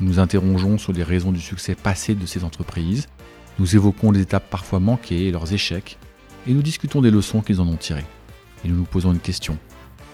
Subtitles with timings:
[0.00, 3.06] Nous interrogeons sur les raisons du succès passé de ces entreprises,
[3.58, 5.98] nous évoquons les étapes parfois manquées et leurs échecs,
[6.46, 8.06] et nous discutons des leçons qu'ils en ont tirées.
[8.64, 9.58] Et nous nous posons une question.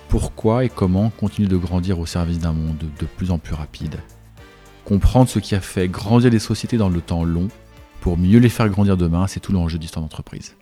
[0.08, 4.00] Pourquoi et comment continuer de grandir au service d'un monde de plus en plus rapide?
[4.84, 7.48] Comprendre ce qui a fait grandir les sociétés dans le temps long,
[8.00, 10.56] pour mieux les faire grandir demain, c'est tout l'enjeu d'histoire d'entreprise.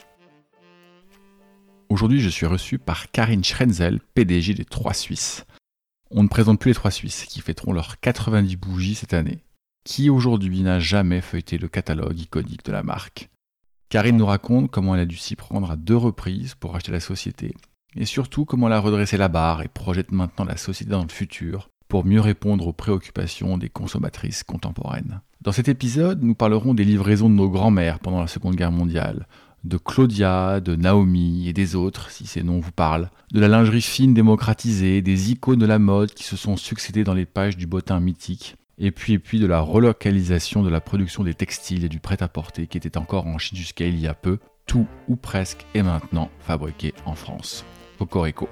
[1.89, 5.45] Aujourd'hui, je suis reçu par Karine Schrenzel, PDG des Trois Suisses.
[6.11, 9.43] On ne présente plus les Trois Suisses, qui fêteront leurs 90 bougies cette année.
[9.85, 13.31] Qui aujourd'hui n'a jamais feuilleté le catalogue iconique de la marque
[13.89, 17.01] Karine nous raconte comment elle a dû s'y prendre à deux reprises pour acheter la
[17.01, 17.55] société,
[17.95, 21.09] et surtout comment elle a redressé la barre et projette maintenant la société dans le
[21.09, 25.21] futur pour mieux répondre aux préoccupations des consommatrices contemporaines.
[25.43, 29.29] Dans cet épisode, nous parlerons des livraisons de nos grands-mères pendant la Seconde Guerre mondiale,
[29.65, 33.83] de Claudia, de Naomi et des autres, si ces noms vous parlent, de la lingerie
[33.83, 37.67] fine démocratisée, des icônes de la mode qui se sont succédées dans les pages du
[37.67, 41.89] bottin mythique, et puis, et puis de la relocalisation de la production des textiles et
[41.89, 45.65] du prêt-à-porter qui était encore en Chine jusqu'à il y a peu, tout ou presque
[45.75, 47.65] est maintenant fabriqué en France.
[47.99, 48.49] Cocorico.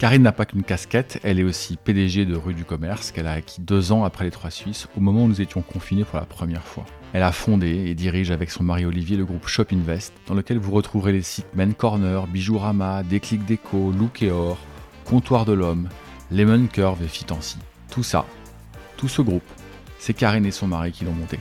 [0.00, 3.32] Karine n'a pas qu'une casquette, elle est aussi PDG de Rue du Commerce qu'elle a
[3.32, 6.24] acquis deux ans après les Trois Suisses, au moment où nous étions confinés pour la
[6.24, 6.84] première fois.
[7.12, 10.58] Elle a fondé et dirige avec son mari Olivier le groupe Shop Invest, dans lequel
[10.58, 14.58] vous retrouverez les sites Men Corner, Bijourama, Déclic Déco, Look et Or,
[15.04, 15.88] Comptoir de l'Homme,
[16.30, 17.58] Lemon Curve et Fitancy.
[17.90, 18.24] Tout ça,
[18.96, 19.50] tout ce groupe,
[19.98, 21.40] c'est Karine et son mari qui l'ont monté.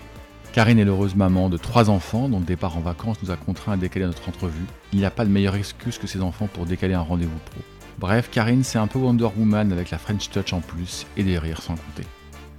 [0.52, 3.74] Karine est l'heureuse maman de trois enfants dont le départ en vacances nous a contraints
[3.74, 4.66] à décaler notre entrevue.
[4.94, 7.62] Il n'y a pas de meilleure excuse que ses enfants pour décaler un rendez-vous pro.
[8.00, 11.40] Bref, Karine, c'est un peu Wonder Woman avec la French Touch en plus et des
[11.40, 12.08] rires sans compter.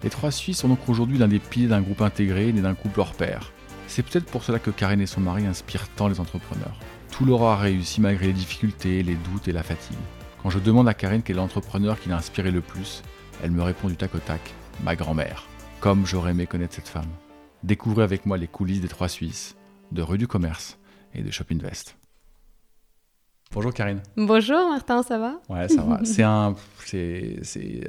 [0.02, 3.00] Les trois Suisses sont donc aujourd'hui l'un des piliers d'un groupe intégré né d'un couple
[3.00, 3.52] hors pair.
[3.86, 6.78] C'est peut-être pour cela que Karine et son mari inspirent tant les entrepreneurs.
[7.12, 9.96] Tout leur a réussi malgré les difficultés, les doutes et la fatigue.
[10.42, 13.02] Quand je demande à Karine quel est l'entrepreneur qui l'a inspiré le plus,
[13.42, 14.40] elle me répond du tac au tac,
[14.82, 15.46] ma grand-mère.
[15.78, 17.10] Comme j'aurais aimé connaître cette femme.
[17.62, 19.56] Découvrez avec moi les coulisses des trois Suisses,
[19.92, 20.78] de Rue du Commerce
[21.14, 21.97] et de Shop Invest.
[23.54, 24.00] Bonjour Karine.
[24.16, 25.40] Bonjour Martin, ça va?
[25.48, 26.00] Ouais, ça va.
[26.04, 26.54] c'est un,
[26.84, 27.40] c'est,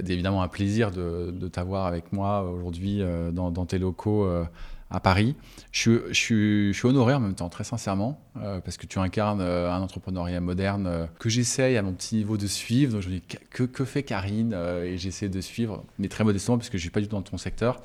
[0.08, 4.46] évidemment un plaisir de, de t'avoir avec moi aujourd'hui euh, dans, dans, tes locaux euh,
[4.90, 5.36] à Paris.
[5.74, 9.42] Je, je, je, suis honoré en même temps, très sincèrement, euh, parce que tu incarnes
[9.42, 12.94] un entrepreneuriat moderne que j'essaye à mon petit niveau de suivre.
[12.94, 14.54] Donc je me dis, que, que fait Karine
[14.86, 17.18] Et j'essaie de suivre, mais très modestement, parce que je ne suis pas du tout
[17.18, 17.82] dans ton secteur.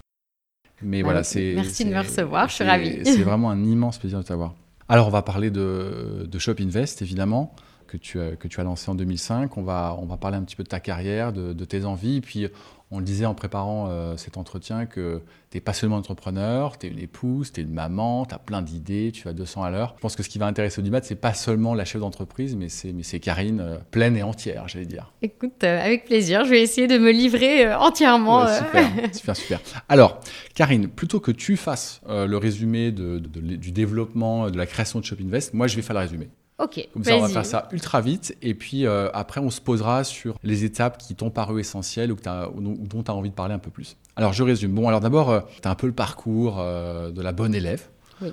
[0.81, 1.55] Mais voilà, c'est.
[1.57, 3.01] Merci de me recevoir, je suis ravie.
[3.05, 4.55] C'est vraiment un immense plaisir de t'avoir.
[4.89, 7.55] Alors, on va parler de, de Shop Invest, évidemment
[7.99, 9.57] que tu, as, que tu as lancé en 2005.
[9.57, 12.21] On va, on va parler un petit peu de ta carrière, de, tes envies.
[12.21, 12.49] Puis,
[12.91, 16.87] on le disait en préparant euh, cet entretien que tu n'es pas seulement entrepreneur, tu
[16.87, 19.71] es une épouse, tu es une maman, tu as plein d'idées, tu vas 200 à
[19.71, 19.95] l'heure.
[19.97, 22.69] Je pense que ce qui va intéresser Audimat, c'est pas seulement la chef d'entreprise, mais
[22.69, 25.13] c'est Karine euh, pleine et entière, j'allais dire.
[25.23, 28.47] Écoute, euh, avec plaisir, je vais essayer de me livrer entièrement.
[28.47, 29.61] super, super, super.
[29.89, 30.21] Alors,
[30.55, 35.17] Karine, plutôt que tu fasses le résumé de, du développement, de la création de Shop
[35.21, 36.29] Invest, moi je vais faire le résumé.
[36.59, 36.89] Ok.
[36.93, 38.37] Comme ça, on va faire ça ultra vite.
[38.41, 42.17] Et puis euh, après, on se posera sur les étapes qui t'ont paru essentielles ou,
[42.17, 43.97] dont tu as envie de parler un peu plus.
[44.17, 44.73] Alors, je résume.
[44.73, 47.89] Bon, alors d'abord, euh, tu as un peu le parcours euh, de la bonne élève.
[48.23, 48.31] Oui.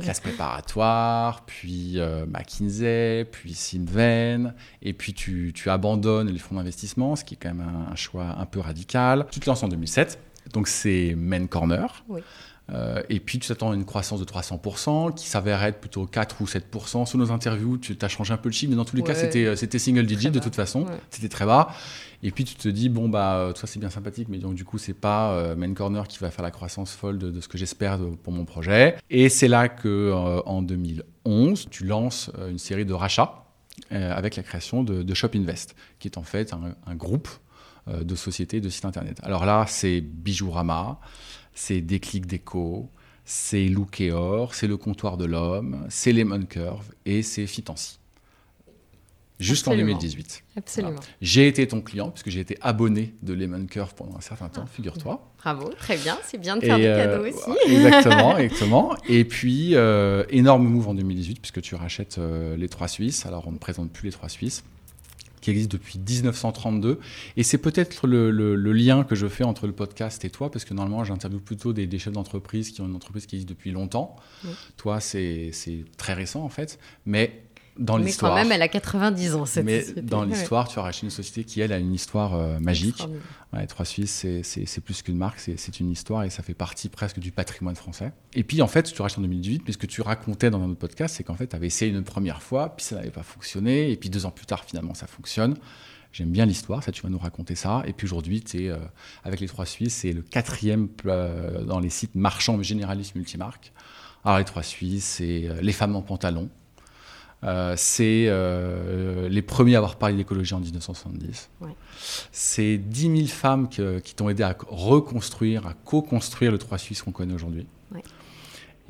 [0.00, 1.98] classe préparatoire, puis
[2.28, 7.52] McKinsey, puis Simven, et puis tu, tu, abandonnes les fonds d'investissement, ce qui est quand
[7.52, 9.26] même un, un, choix un peu radical.
[9.32, 10.20] Tu te lances en 2007,
[10.52, 12.04] donc c'est Main Corner.
[12.08, 12.20] Oui.
[12.70, 16.40] Euh, et puis tu t'attends à une croissance de 300%, qui s'avère être plutôt 4
[16.40, 17.06] ou 7%.
[17.06, 19.14] Sous nos interviews, tu as changé un peu le chiffre, mais dans tous les cas,
[19.14, 20.86] euh, c'était single digit de toute façon.
[21.10, 21.68] C'était très bas.
[22.22, 24.76] Et puis tu te dis, bon, bah, ça c'est bien sympathique, mais donc du coup,
[24.76, 27.98] c'est pas euh, Main Corner qui va faire la croissance folle de, ce que j'espère
[28.22, 28.96] pour mon projet.
[29.08, 30.12] Et c'est là que
[30.44, 33.44] en 2011, tu lances une série de rachats
[33.90, 37.28] avec la création de, Shop Invest, qui est en fait un, un groupe
[37.86, 39.18] de sociétés de sites internet.
[39.22, 40.98] Alors là, c'est Bijourama
[41.58, 42.88] c'est Déclic Déco,
[43.24, 47.98] c'est Look et Or, c'est Le Comptoir de l'Homme, c'est Lemon Curve et c'est Fitancy.
[49.40, 50.44] Jusqu'en 2018.
[50.56, 51.00] Absolument.
[51.20, 54.66] J'ai été ton client, puisque j'ai été abonné de Lemon Curve pendant un certain temps,
[54.66, 55.32] figure-toi.
[55.38, 57.72] Bravo, très bien, c'est bien de faire des cadeaux euh, aussi.
[57.72, 58.96] Exactement, exactement.
[59.08, 63.26] Et puis, euh, énorme move en 2018, puisque tu rachètes euh, les trois Suisses.
[63.26, 64.64] Alors, on ne présente plus les trois Suisses
[65.48, 66.98] qui existe depuis 1932.
[67.36, 70.50] Et c'est peut-être le, le- le lien que je fais entre le podcast et toi,
[70.50, 73.48] parce que normalement, j'interviewe plutôt des, des chefs d'entreprise qui ont une entreprise qui existe
[73.48, 74.16] depuis longtemps.
[74.44, 74.50] Oui.
[74.76, 76.78] Toi, c'est c'est très récent, en fait.
[77.06, 77.42] Mais
[77.78, 78.34] dans Mais quand l'histoire...
[78.34, 80.02] même, elle a 90 ans, cette mais société.
[80.02, 80.26] dans Ouais.
[80.34, 83.02] l'histoire, tu as racheté une société qui, elle, a une histoire euh, magique.
[83.52, 87.18] Ouais, Trois Suisses, c'est- plus qu'une marque, c'est une histoire et ça fait partie presque
[87.18, 88.12] du patrimoine français.
[88.34, 90.68] Et puis, en fait, tu rachètes en 2018, mais ce que tu racontais dans un
[90.68, 93.22] autre podcast, c'est qu'en fait, tu avais essayé une première fois, puis ça n'avait pas
[93.22, 95.54] fonctionné, et puis deux ans plus tard, finalement, ça fonctionne.
[96.12, 97.82] J'aime bien l'histoire, ça, tu vas nous raconter ça.
[97.86, 98.76] Et puis aujourd'hui, tu es, euh,
[99.24, 103.72] avec les Trois Suisses, c'est le quatrième euh, dans les sites marchands généralistes multimarques.
[104.24, 106.48] Alors, les Trois Suisses, c'est euh, les femmes en pantalon.
[107.44, 111.50] Euh, c'est euh, les premiers à avoir parlé d'écologie en 1970.
[111.60, 111.68] Ouais.
[112.32, 117.02] C'est 10 000 femmes que- qui t'ont aidé à reconstruire, à co-construire le 3 Suisse
[117.02, 117.66] qu'on connaît aujourd'hui.
[117.94, 118.02] Ouais.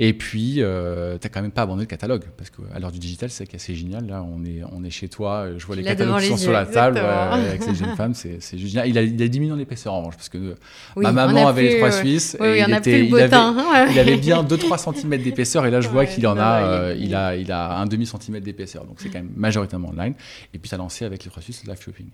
[0.01, 3.01] Et puis, euh, tu n'as quand même pas abandonné le catalogue, parce qu'à l'heure du
[3.01, 4.07] digital, c'est assez génial.
[4.07, 6.67] Là, on est, on est chez toi, je vois les catalogues qui sont sur la
[6.67, 8.89] table ouais, avec ces jeunes femmes, c'est c'est génial.
[8.89, 10.55] Il a, il a diminué en épaisseur en revanche, parce que
[10.95, 12.37] Oui, ma maman avait les plus, 3 euh, Suisses.
[12.39, 13.93] Oui, et oui, il était- il avait- hein, ouais.
[13.93, 16.95] il avait bien 2-3 cm d'épaisseur et là je vois Ouais, qu'il en a, euh,
[16.97, 18.85] il a, il a un demi centimètre d'épaisseur.
[18.85, 20.15] Donc c'est quand même majoritairement online.
[20.55, 22.07] Et puis tu as lancé avec les 3 Suisses le live shopping.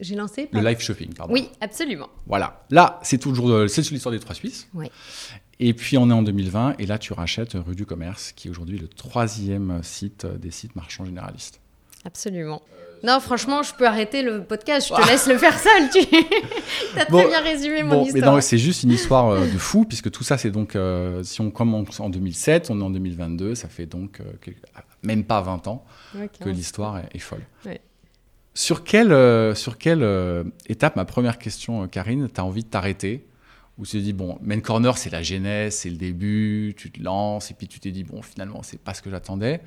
[0.00, 1.32] J'ai lancé Le live shopping, pardon.
[1.32, 2.08] Oui, absolument.
[2.26, 2.64] Voilà.
[2.70, 4.68] Là, c'est toujours euh, c'est sur l'histoire des 3 Suisses.
[4.74, 4.90] Ouais.
[5.58, 8.50] Et puis on est en 2020 et là tu rachètes Rue du Commerce qui est
[8.50, 11.60] aujourd'hui le troisième site euh, des sites marchands généralistes.
[12.04, 12.62] Absolument.
[13.02, 14.88] Non, franchement, je peux arrêter le podcast.
[14.88, 15.90] Je te laisse le faire seul.
[15.92, 15.98] Tu
[16.98, 18.42] as très bien résumé mon Bon, histoire.
[18.42, 21.50] c'est juste une histoire euh, de fou, puisque tout ça, c'est donc, euh, si on
[21.50, 24.52] commence en 2007, on est en 2022, ça fait donc euh,
[25.02, 25.84] même pas 20 ans
[26.40, 27.42] que l'histoire est, est folle.
[27.66, 27.80] Ouais.
[28.54, 30.04] Sur quelle, euh, sur quelle
[30.68, 33.26] étape, ma première question, Karine, tu as envie de t'arrêter?
[33.78, 37.02] Ou tu te dis, bon, Main Corner, c'est la genèse, c'est le début, tu te
[37.02, 39.60] lances, et puis tu t'es dit, bon, finalement, c'est pas ce que j'attendais.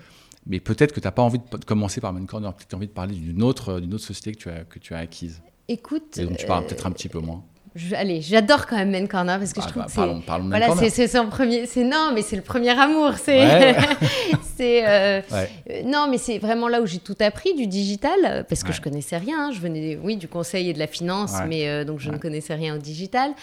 [0.48, 2.76] Mais peut-être que tu n'as pas envie de, commencer par Main Corner, peut-être que tu
[2.76, 4.96] as envie de parler d'une autre, euh, d'une autre société que tu as, que tu
[4.96, 5.42] as acquise.
[5.68, 7.44] Écoute, Et donc tu parles euh, peut-être un petit peu moins.
[7.76, 9.98] je- allez, j'adore quand même Men Corner parce que Ah, je trouve bah, que c'est
[10.26, 11.68] parlons, de Main voilà, c'est son premier.
[11.68, 13.12] C'est non, mais c'est le premier amour.
[13.22, 13.76] C'est Ouais.
[14.58, 15.50] c'est euh, Ouais.
[15.70, 18.74] euh, non, mais c'est vraiment là où j'ai tout appris du digital parce que Ouais.
[18.74, 19.50] je connaissais rien.
[19.50, 19.52] hein.
[19.54, 22.76] Je venais, oui, du conseil et de la finance, mais donc je ne connaissais rien
[22.76, 23.34] au digital.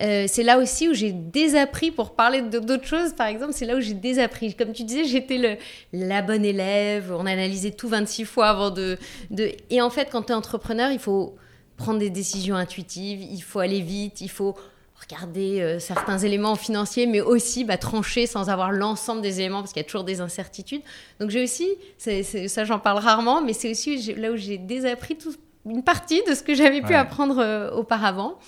[0.00, 3.76] Euh, c'est là aussi où j'ai désappris pour parler d'autres choses, par exemple, c'est là
[3.76, 4.54] où j'ai désappris.
[4.54, 5.58] Comme tu disais, j'étais
[5.92, 8.96] la bonne élève, on analysait tout 26 fois avant de...
[9.30, 9.50] de...
[9.70, 11.34] Et en fait, quand tu es entrepreneur, il faut
[11.76, 14.54] prendre des décisions intuitives, il faut aller vite, il faut
[15.00, 19.72] regarder euh, certains éléments financiers, mais aussi bah, trancher sans avoir l'ensemble des éléments, parce
[19.72, 20.82] qu'il y a toujours des incertitudes.
[21.20, 21.68] Donc j'ai aussi,
[21.98, 25.34] ça j'en parle rarement, mais c'est aussi là où j'ai désappris tout-
[25.66, 28.38] une partie de ce que j'avais pu apprendre euh, auparavant.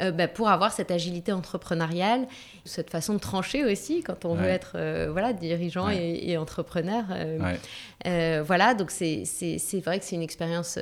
[0.00, 2.26] Euh, bah, pour avoir cette agilité entrepreneuriale,
[2.64, 5.96] cette façon de trancher aussi quand on veut être euh, voilà, dirigeant Ouais.
[5.98, 7.04] et, et entrepreneur.
[7.10, 7.38] euh,
[8.04, 8.40] Ouais.
[8.42, 9.24] voilà, donc c'est
[9.84, 10.78] vrai que c'est une expérience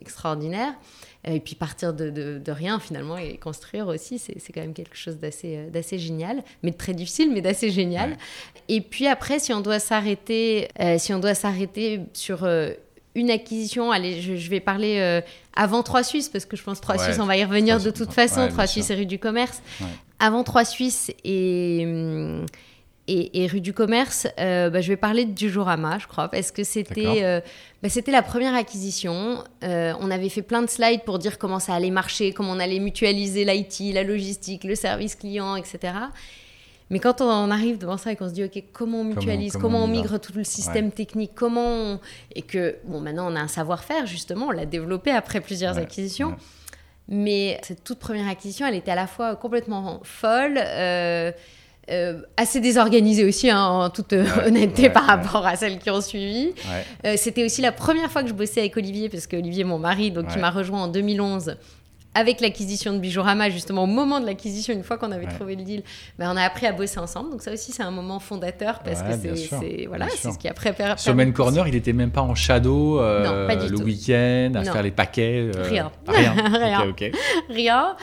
[0.00, 0.72] extraordinaire.
[1.24, 4.96] Et puis partir de, de- de rien finalement et construire aussi, c'est quand même quelque
[4.96, 8.16] chose d'assez génial, mais de très difficile, mais d'assez génial.
[8.68, 10.68] Et puis après, si on doit s'arrêter,
[10.98, 12.44] si on doit s'arrêter sur
[13.14, 15.20] une acquisition, allez, je, je vais parler euh,
[15.54, 17.90] avant Trois Suisses parce que je pense Trois Ouais, Suisses, on va y revenir de
[17.90, 18.40] toute ouais, façon.
[18.40, 18.82] bien Trois sûr.
[18.82, 19.60] Suisses et rue du Commerce.
[19.80, 19.86] Ouais.
[20.18, 22.46] Avant Trois Suisses et hum,
[23.08, 26.52] et, et rue du commerce, euh, bah, je vais parler du Jourama, je crois, parce
[26.52, 27.40] que c'était euh,
[27.82, 29.42] bah, c'était la première acquisition.
[29.60, 32.78] On avait fait plein de slides pour dire comment ça allait marcher, comment on allait
[32.78, 35.94] mutualiser l'IT, la logistique, le service client, etc.
[36.92, 39.62] Mais quand on arrive devant ça et qu'on se dit, OK, comment on mutualise, comment
[39.62, 42.00] comment, on migre tout le système technique, comment on...
[42.34, 45.82] Et que, bon, maintenant, on a un savoir-faire, justement, on l'a développé après plusieurs Ouais,
[45.82, 46.36] acquisitions.
[47.08, 51.32] Mais cette toute première acquisition, elle était à la fois complètement folle, euh,
[51.90, 55.14] euh, assez désorganisée aussi, hein, en toute euh, Ouais, honnêteté ouais, par ouais.
[55.14, 56.52] rapport à celles qui ont suivi.
[57.16, 59.78] C'était aussi la première fois que je bossais avec Olivier, parce que Olivier est mon
[59.78, 61.56] mari, donc il m'a rejoint en 2011
[62.14, 65.32] avec l'acquisition de Bijorama, justement au moment de l'acquisition, une fois qu'on avait Ouais.
[65.32, 65.82] trouvé le deal,
[66.18, 67.30] ben, on a appris à bosser ensemble.
[67.30, 70.72] Donc ça aussi, c'est un moment fondateur parce Ouais, que c'est voilà, ce qui après
[70.72, 73.78] per- Sur Main Corner, il était même pas en shadow euh, Non, pas du le
[73.78, 74.72] week-end, à Non.
[74.72, 75.50] faire les paquets.
[75.56, 75.90] euh, Rien.
[76.06, 76.34] Rien.
[76.52, 76.82] Rien.
[76.88, 77.04] Ok.
[77.48, 77.96] rien.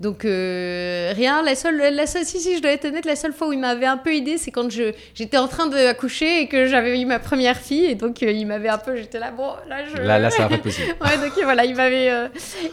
[0.00, 1.42] Donc euh, rien.
[1.42, 3.58] La seule, la seule, si si, je dois être honnête, la seule fois où il
[3.60, 7.18] m'avait un peu aidé, c'est quand j'étais en train d'accoucher et que j'avais eu ma
[7.18, 9.96] première fille et donc il m'avait un peu, j'étais là, bon, là je.
[10.02, 10.88] Là, là, ça va pas être possible.
[11.00, 12.10] Ouais, donc voilà, il m'avait,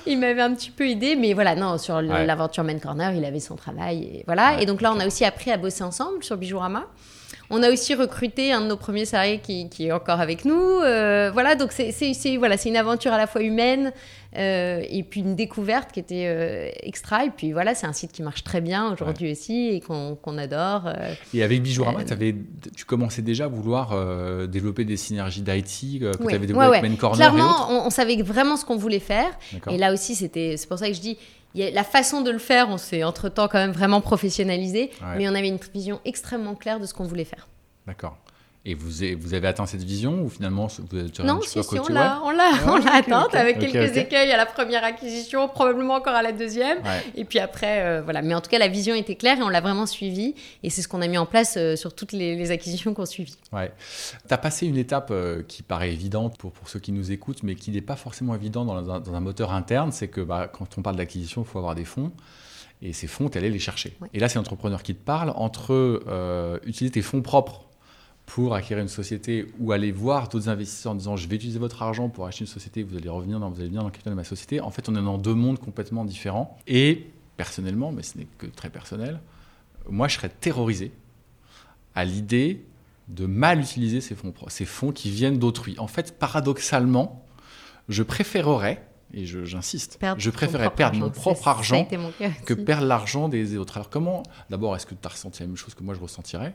[0.05, 3.39] il m'avait un petit peu aidé, mais voilà, non, sur l'aventure Man Corner, il avait
[3.39, 4.61] son travail, et voilà.
[4.61, 6.85] Et donc là, on a aussi appris à bosser ensemble sur Bijourama.
[7.53, 10.55] On a aussi recruté un de nos premiers salariés qui, qui est encore avec nous.
[10.55, 13.91] Euh, voilà, donc c'est voilà, une aventure à la fois humaine,
[14.37, 17.25] euh, et puis une découverte qui était euh, extra.
[17.25, 20.87] Et puis voilà, c'est un site qui marche très bien aujourd'hui aussi et qu'on adore.
[20.87, 21.13] Euh.
[21.33, 23.95] et avec Bijourama, tu commençais déjà à vouloir
[24.47, 28.55] développer des synergies d'IT que tu avais développées avec Main Corner Clairement, on, savait vraiment
[28.55, 29.37] ce qu'on voulait faire.
[29.69, 31.17] Et là aussi, c'est pour ça que je dis,
[31.55, 35.27] y a la façon de le faire, on s'est entre-temps quand même vraiment professionnalisé, mais
[35.27, 37.47] on avait une vision extrêmement claire de ce qu'on voulait faire.
[37.85, 38.17] D'accord.
[38.63, 41.79] Et vous, avez, vous avez atteint cette vision ou finalement vous êtes Non, si, si,
[41.79, 45.95] on l'a, on l'a, on l'a atteinte avec quelques écueils à la première acquisition, probablement
[45.95, 46.77] encore à la deuxième.
[47.15, 48.21] Et puis après, euh, voilà.
[48.21, 50.35] Mais en tout cas, la vision était claire et on l'a vraiment suivie.
[50.61, 53.35] Et c'est ce qu'on a mis en place euh, sur toutes les, acquisitions qu'on suivit.
[53.51, 53.71] Ouais.
[54.27, 57.41] Tu as passé une étape euh, qui paraît évidente pour, pour ceux qui nous écoutent,
[57.41, 59.91] mais qui n'est pas forcément évidente dans un, dans un moteur interne.
[59.91, 62.11] C'est que bah, quand on parle d'acquisition, il faut avoir des fonds.
[62.83, 63.97] Et ces fonds, tu allais les chercher.
[64.13, 67.70] Et là, c'est l'entrepreneur qui te parle entre utiliser tes fonds propres
[68.33, 71.81] pour acquérir une société ou aller voir d'autres investisseurs en disant je vais utiliser votre
[71.81, 74.13] argent pour acheter une société, vous allez revenir dans, vous allez venir dans le capital
[74.13, 74.61] de ma société.
[74.61, 76.57] En fait, on est dans deux mondes complètement différents.
[76.65, 79.19] Et personnellement, mais ce n'est que très personnel,
[79.89, 80.93] moi je serais terrorisé
[81.93, 82.63] à l'idée
[83.09, 85.77] de mal utiliser ces fonds, ces fonds qui viennent d'autrui.
[85.77, 87.25] En fait, paradoxalement,
[87.89, 91.85] je préférerais, et j'insiste, je préférerais perdre mon propre argent
[92.45, 93.75] que perdre l'argent des autres.
[93.75, 96.53] Alors comment, d'abord, est-ce que tu as ressenti la même chose que moi je ressentirais?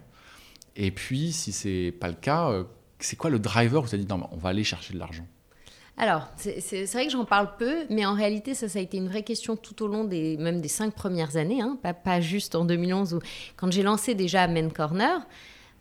[0.76, 2.64] Et puis, si c'est pas le cas, euh,
[2.99, 5.26] c'est quoi le driver où tu as dit non, on va aller chercher de l'argent?
[5.99, 9.23] Alors, c'est vrai que j'en parle peu, mais en réalité, ça, a été une vraie
[9.23, 13.14] question tout au long des, même des cinq premières années, hein, pas, juste en 2011,
[13.14, 13.21] où,
[13.56, 15.26] quand j'ai lancé déjà Men Corner,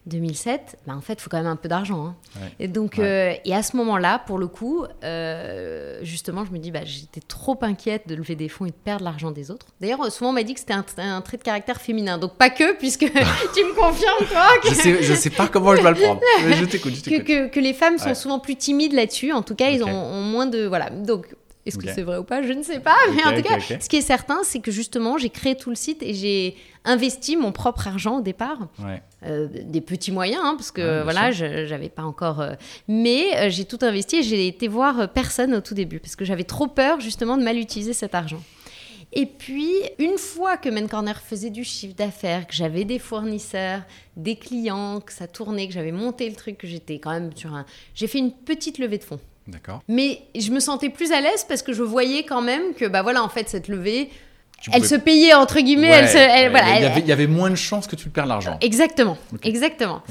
[0.07, 2.05] 2007, bah en fait, il faut quand même un peu d'argent.
[2.05, 2.15] Hein.
[2.59, 6.69] Et donc, euh, et à ce moment-là, pour le coup, euh, justement, je me dis,
[6.69, 9.65] bah, j'étais trop inquiète de lever des fonds et de perdre l'argent des autres.
[9.81, 12.19] D'ailleurs, souvent, on m'a dit que c'était un, trait de caractère féminin.
[12.19, 12.99] Donc, pas que, puisque
[13.55, 14.47] tu me confirmes, toi.
[14.61, 14.69] Que...
[14.69, 16.21] je, sais, je sais pas comment je vais le prendre.
[16.41, 16.93] je t'écoute.
[17.05, 19.31] Que, que, que, les femmes sont souvent plus timides là-dessus.
[19.31, 20.65] En tout cas, ils ont, ont, moins de.
[20.65, 20.89] Voilà.
[20.89, 21.27] Donc,
[21.65, 22.43] est-ce que c'est vrai ou pas?
[22.43, 22.95] Je ne sais pas.
[23.15, 25.75] Mais en tout cas, ce qui est certain, c'est que justement, j'ai créé tout le
[25.75, 28.67] site et j'ai investi mon propre argent au départ.
[29.25, 32.41] Euh, des petits moyens, hein, parce que voilà, je n'avais pas encore.
[32.41, 32.53] Euh,
[32.87, 36.25] mais euh, j'ai tout investi et j'ai été voir personne au tout début parce que
[36.25, 38.41] j'avais trop peur justement de mal utiliser cet argent.
[39.13, 43.81] Et puis, une fois que Main Corner faisait du chiffre d'affaires, que j'avais des fournisseurs,
[44.17, 47.53] des clients, que ça tournait, que j'avais monté le truc, que j'étais quand même sur
[47.53, 47.65] un.
[47.93, 49.19] J'ai fait une petite levée de fonds.
[49.47, 49.81] D'accord.
[49.87, 53.03] Mais je me sentais plus à l'aise parce que je voyais quand même que, bah
[53.03, 54.09] voilà, en fait, cette levée,
[54.71, 55.89] elle se payait entre guillemets.
[55.89, 58.57] elle se, voilà, il, y avait, moins de chances que tu perds l'argent.
[58.61, 60.01] Exactement, exactement.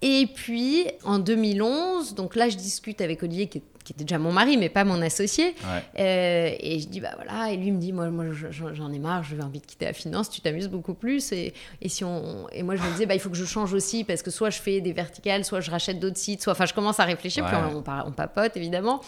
[0.00, 4.58] Et puis en 2011, donc là je discute avec Olivier qui, était déjà mon mari
[4.58, 5.54] mais pas mon associé.
[5.98, 9.24] Euh, et je dis bah voilà et lui me dit moi, moi j'en ai marre,
[9.24, 12.62] j'ai envie de quitter la finance, tu t'amuses beaucoup plus et, et, si on et
[12.62, 14.60] moi je me disais bah il faut que je change aussi parce que soit je
[14.60, 17.56] fais des verticales, soit je rachète d'autres sites, soit enfin je commence à réfléchir puis
[17.56, 19.00] on, on, papote évidemment.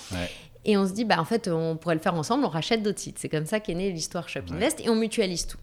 [0.64, 2.98] Et on se dit, bah, en fait, on pourrait le faire ensemble, on rachète d'autres
[2.98, 3.18] sites.
[3.18, 5.58] C'est comme ça qu'est née l'histoire Shop Invest et on mutualise tout.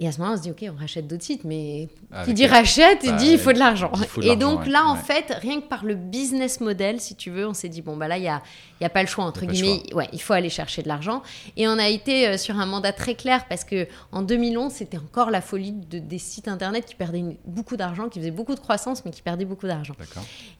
[0.00, 1.88] Et à ce moment, on se dit, OK, on rachète d'autres sites, mais
[2.24, 3.90] qui dit rachète, il bah, dit, il faut de l'argent.
[4.22, 7.52] Et donc là, en fait, rien que par le business model, si tu veux, on
[7.52, 8.40] s'est dit, bon, bah là, il n'y a,
[8.80, 9.82] y a pas le choix, entre guillemets.
[9.92, 11.22] Ouais, il faut aller chercher de l'argent.
[11.56, 14.98] Et on a été euh, sur un mandat très clair parce que en 2011, c'était
[14.98, 18.60] encore la folie de, des sites Internet qui perdaient beaucoup d'argent, qui faisaient beaucoup de
[18.60, 19.94] croissance, mais qui perdaient beaucoup d'argent.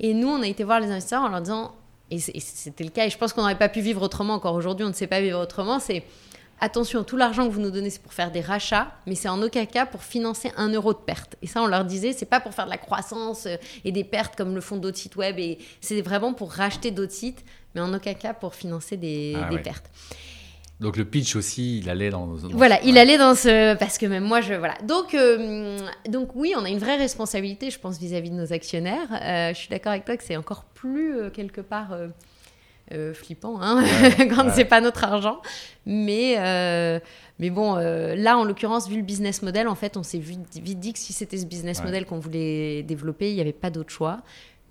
[0.01, 1.75] Et nous, on a été voir les investisseurs en leur disant,
[2.11, 4.85] et c'était le cas, et je pense qu'on n'aurait pas pu vivre autrement encore aujourd'hui,
[4.85, 6.03] on ne sait pas vivre autrement, c'est
[6.61, 9.43] attention, tout l'argent que vous nous donnez, c'est pour faire des rachats, mais c'est en
[9.43, 11.37] aucun cas pour financer un euro de perte.
[11.43, 14.05] Et ça, on leur disait, c'est pas pour faire de la croissance euh, et des
[14.05, 17.81] pertes comme le font d'autres sites web, et c'est vraiment pour racheter d'autres sites, mais
[17.81, 19.91] en aucun cas pour financer des, ah pertes.
[20.81, 22.27] Donc le pitch aussi, il allait dans.
[22.53, 24.75] voilà, il allait dans ce parce que même moi je voilà.
[24.85, 25.77] Donc euh,
[26.09, 29.09] donc oui, on a une vraie responsabilité, je pense vis-à-vis de nos actionnaires.
[29.11, 31.97] Euh, je suis d'accord avec toi que c'est encore plus euh, quelque part
[33.15, 33.85] flippant hein,
[34.19, 35.41] quand c'est pas notre argent.
[35.87, 36.37] Mais
[37.39, 40.93] mais bon, là en l'occurrence, vu le business model, en fait, on s'est vite dit
[40.93, 44.21] que si c'était ce business model qu'on voulait développer, il n'y avait pas d'autre choix.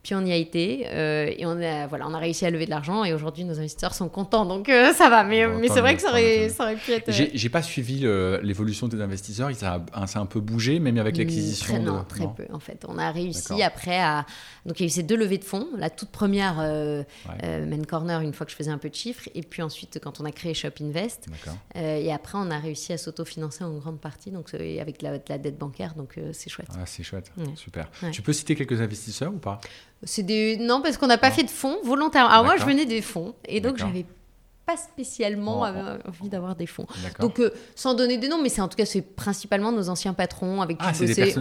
[0.08, 2.64] Puis on y a été euh, et on a, voilà, on a réussi à lever
[2.64, 5.26] de l'argent et aujourd'hui nos investisseurs sont contents donc euh, ça va.
[5.26, 7.12] Mais, mais c'est vrai que ça aurait, ça aurait pu être.
[7.12, 8.06] J'ai pas suivi
[8.42, 11.74] l'évolution des investisseurs, ça a, un peu bougé même avec l'acquisition.
[11.74, 12.86] Très, non, très peu en fait.
[12.88, 14.26] On a réussi après à.
[14.66, 15.68] Donc il y a eu ces deux levées de fonds.
[15.78, 17.04] La toute première, euh,
[17.44, 20.22] Main Corner, une fois que je faisais un peu de chiffres et puis ensuite quand
[20.22, 21.28] on a créé Shop Invest.
[21.76, 25.58] et après on a réussi à s'autofinancer en grande partie donc avec la, la dette
[25.58, 26.70] bancaire donc c'est chouette.
[26.80, 27.90] Ah, c'est chouette, super.
[28.14, 29.60] Tu peux citer quelques investisseurs ou pas?
[30.04, 30.58] C'est des...
[30.58, 32.30] Non, parce qu'on n'a pas fait de fonds volontairement.
[32.30, 34.06] Alors moi, je venais des fonds, et donc j'avais
[34.66, 36.86] pas spécialement Oh, envie d'avoir des fonds.
[37.22, 40.14] Donc, euh, sans donner des noms, mais c'est en tout cas, c'est principalement nos anciens
[40.14, 40.92] patrons avec qui Ah,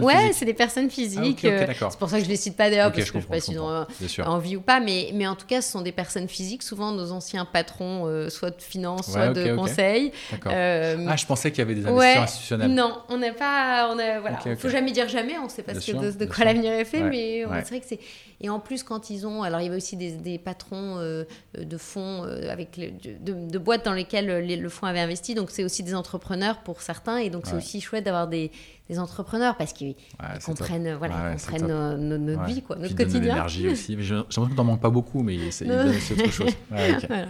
[0.01, 1.43] ouais, c'est des personnes physiques.
[1.43, 3.11] Ah, euh, c'est pour ça que je les cite pas d'ailleurs, parce que je sais
[3.19, 3.83] comprends, pas s'ils ont euh,
[4.25, 7.11] envie ou pas, mais, mais en tout cas, ce sont des personnes physiques, souvent nos
[7.11, 10.13] anciens patrons, euh, soit de finance, Ouais, soit de conseil.
[10.45, 12.71] Ah, je pensais qu'il y avait des investisseurs Ouais, institutionnels.
[12.71, 15.91] non, on n'a pas, on a, voilà, faut jamais dire jamais, on sait pas ce
[15.91, 17.99] que- de, de quoi l'avenir est fait, mais c'est vrai que c'est.
[18.39, 21.23] Et en plus, quand ils ont, alors il y avait aussi des, des patrons euh,
[21.57, 25.49] de fonds euh, avec le- de, boîtes dans lesquelles les- le fonds avait investi, donc
[25.49, 28.51] c'est aussi des entrepreneurs pour certains, et donc c'est aussi chouette d'avoir des,
[28.89, 29.95] des entrepreneurs parce qu'ils Ouais,
[30.39, 30.57] c'est top.
[30.59, 31.67] comprennent, voilà, Ouais, ils comprennent
[31.97, 32.47] nos- notre Ouais.
[32.47, 33.21] vie, quoi, notre quotidien.
[33.21, 33.95] l'énergie aussi.
[33.99, 36.51] J'ai l'impression que t'en manques pas beaucoup, mais c'est autre chose.
[36.71, 37.05] Ok.
[37.07, 37.27] Voilà.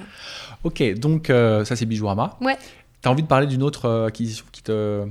[0.66, 2.38] Ok, donc euh, ça c'est Bijourama.
[2.42, 2.58] Ouais.
[3.02, 5.06] T'as envie de parler d'une autre euh, acquisition qui te.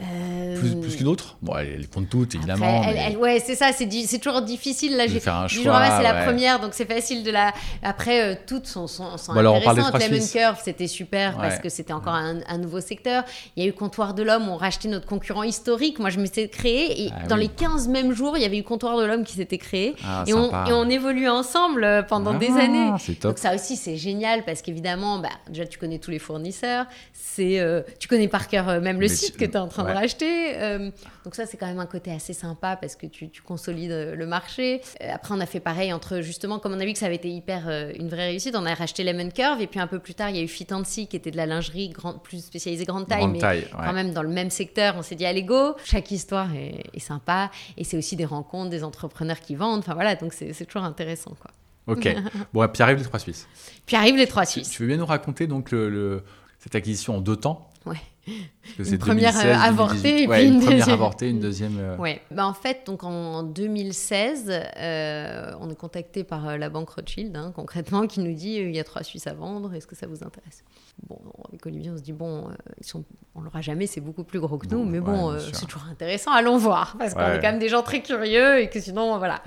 [0.00, 2.82] Euh, Plus, plus qu'une autre Bon, elles, elles comptent toutes, après, évidemment.
[2.86, 4.96] elle- mais elle- ouais, c'est ça, c'est di- c'est toujours difficile.
[4.96, 5.84] Là, j'ai faire un choix.
[5.98, 7.52] C'est la première, donc c'est facile de la.
[7.82, 10.00] Après, euh, toutes sont, sont, sont Bon, des intéressantes.
[10.10, 10.26] Lemon.
[10.32, 13.24] Curve, c'était super parce que c'était encore un, un nouveau secteur.
[13.56, 15.98] Il y a eu Comptoir de l'Homme, on rachetait notre concurrent historique.
[15.98, 17.42] Moi, je m'étais créé et Ah dans oui.
[17.42, 19.94] les 15 mêmes jours, il y avait eu Comptoir de l'Homme qui s'était créé.
[20.04, 22.90] Ah, et, on, et on évoluait ensemble euh, pendant des Ah, années.
[22.98, 23.32] C'est top.
[23.32, 27.58] Donc ça aussi c'est génial parce qu'évidemment bah, déjà tu connais tous les fournisseurs, c'est
[27.60, 29.81] euh, tu connais par cœur même le Mais site tu- que tu es en train
[29.84, 29.92] ouais.
[29.92, 30.56] de racheter.
[30.58, 30.90] euh,
[31.24, 34.14] donc ça c'est quand même un côté assez sympa parce que tu, tu consolides euh,
[34.16, 34.80] le marché.
[35.02, 37.14] Euh, après on a fait pareil entre justement comme on a vu que ça avait
[37.16, 39.98] été hyper euh, une vraie réussite, on a racheté Lemon Curve et puis un peu
[39.98, 42.84] plus tard il y a eu Fit See qui était de la lingerie plus spécialisée
[42.84, 43.84] grande taille Grande mais taille, ouais.
[43.84, 44.94] quand même dans le même secteur.
[44.96, 45.74] On s'est dit allez go.
[45.84, 49.80] Chaque histoire est, est sympa et c'est aussi des rencontres, des entrepreneurs qui vendent.
[49.80, 51.50] Enfin voilà donc c'est toujours intéressant quoi.
[51.88, 52.08] Ok.
[52.52, 53.48] Bon, et puis arrivent les trois Suisses.
[53.86, 54.70] Puis arrivent les trois Tu, Suisses.
[54.70, 56.22] tu veux bien nous raconter donc le, le-
[56.60, 57.68] cette acquisition en deux temps?
[57.86, 57.96] Ouais.
[58.24, 60.22] Parce que Une c'est première, euh, 2016, avortée 2018.
[60.22, 60.94] et Ouais, puis une une première deuxième.
[60.94, 61.78] avortée, une deuxième.
[61.78, 62.22] euh, Ouais.
[62.30, 67.36] Bah, en fait, donc en 2016, euh, on est contacté par euh, la banque Rothschild,
[67.36, 70.06] hein, concrètement, qui nous dit il y a trois Suisses à vendre, est-ce que ça
[70.06, 70.62] vous intéresse?
[71.08, 73.02] Bon, avec Olivier, on se dit bon, euh, ils sont,
[73.34, 75.86] on l'aura jamais, c'est beaucoup plus gros que nous, Bon, mais bon, euh, c'est toujours
[75.90, 79.18] intéressant, allons voir, parce qu'on est quand même des gens très curieux et que sinon,
[79.18, 79.42] voilà.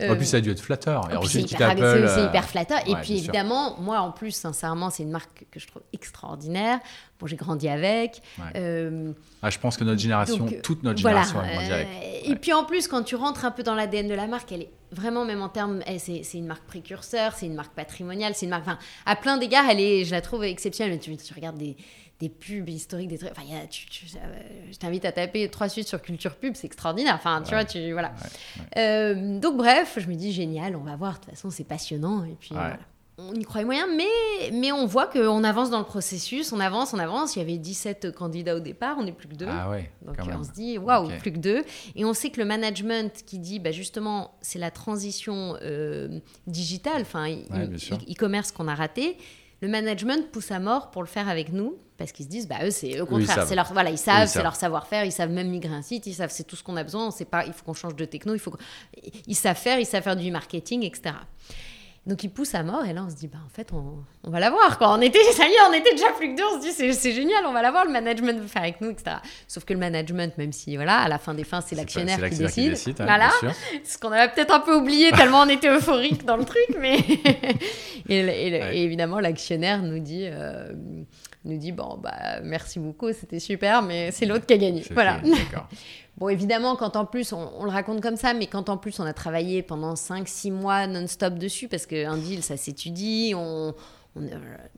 [0.00, 1.08] En Euh, plus, ça a dû être flatteur.
[1.26, 2.78] C'est qui hyper, euh, flatteur.
[2.88, 3.16] et puis sûr.
[3.18, 6.80] évidemment, moi en plus, sincèrement, c'est une marque que je trouve extraordinaire.
[7.20, 7.91] Bon, j'ai grandi avec.
[8.38, 8.44] Ouais.
[8.56, 11.86] Euh, Ah, je pense que notre génération, Donc, toute notre voilà, génération, a grandi avec.
[11.88, 14.50] euh, Et puis en plus, quand tu rentres un peu dans l'ADN de la marque,
[14.52, 18.34] elle est vraiment, même en termes, eh, c'est une marque précurseur, c'est une marque patrimoniale,
[18.34, 18.62] c'est une marque.
[18.62, 20.98] Enfin, à plein d'égards, elle est, je la trouve exceptionnelle.
[20.98, 21.76] Tu, tu regardes des,
[22.20, 23.32] des pubs historiques, des trucs.
[23.32, 26.66] Enfin, y a- tu- tu- je t'invite à taper trois suites sur Culture Pub, c'est
[26.68, 27.14] extraordinaire.
[27.16, 27.56] Enfin, tu Ouais.
[27.62, 28.08] vois, tu voilà.
[28.10, 31.14] Ouais, Euh, donc bref, je me dis génial, on va voir.
[31.14, 32.24] De toute façon, c'est passionnant.
[32.24, 32.78] Et puis voilà.
[33.18, 36.94] On y croyait moyen, mais, mais on voit qu'on avance dans le processus, on avance,
[36.94, 37.36] on avance.
[37.36, 39.46] Il y avait 17 candidats au départ, on n'est plus que deux.
[39.48, 40.44] Ah ouais, Donc on même.
[40.44, 41.62] se dit, waouh, plus que deux.
[41.94, 47.02] Et on sait que le management qui dit, bah, justement, c'est la transition euh, digitale,
[47.02, 49.18] enfin, Ouais, e- e-commerce qu'on a raté.
[49.60, 52.64] Le management pousse à mort pour le faire avec nous parce qu'ils se disent, bah,
[52.64, 55.50] eux, c'est au contraire, c'est leur, voilà, ils savent, c'est leur savoir-faire, ils savent même
[55.50, 57.52] migrer un site, ils savent, c'est tout ce qu'on a besoin, on sait pas, il
[57.52, 58.52] faut qu'on change de techno, il faut,
[59.28, 61.14] ils savent faire, ils savent faire du marketing, etc.
[62.04, 64.30] Donc ils poussent à mort et là on se dit bah en fait on, on
[64.30, 64.92] va l'avoir quoi.
[64.92, 67.12] On était ça y est, on était déjà plus que deux, on se dit c'est,
[67.12, 69.18] génial, on va l'avoir, le management veut faire avec nous, etc.
[69.46, 72.38] Sauf que le management, même si voilà, à la fin des fins c'est l'actionnaire qui
[72.38, 73.30] décide, hein, voilà.
[73.84, 76.98] Ce qu'on avait peut-être un peu oublié tellement on était euphorique dans le truc, mais
[78.08, 78.76] et, le- et le- Ouais.
[78.78, 80.72] et évidemment l'actionnaire nous dit euh,
[81.44, 84.84] nous dit bon bah merci beaucoup, c'était super, mais c'est l'autre qui a gagné.
[84.90, 85.18] Voilà.
[85.18, 85.68] D'accord.
[86.18, 89.00] Bon, évidemment, quand en plus, on, on le raconte comme ça, mais quand en plus
[89.00, 93.74] on a travaillé pendant 5-6 mois non-stop dessus, parce qu'un deal, ça s'étudie, on,
[94.14, 94.28] on, euh,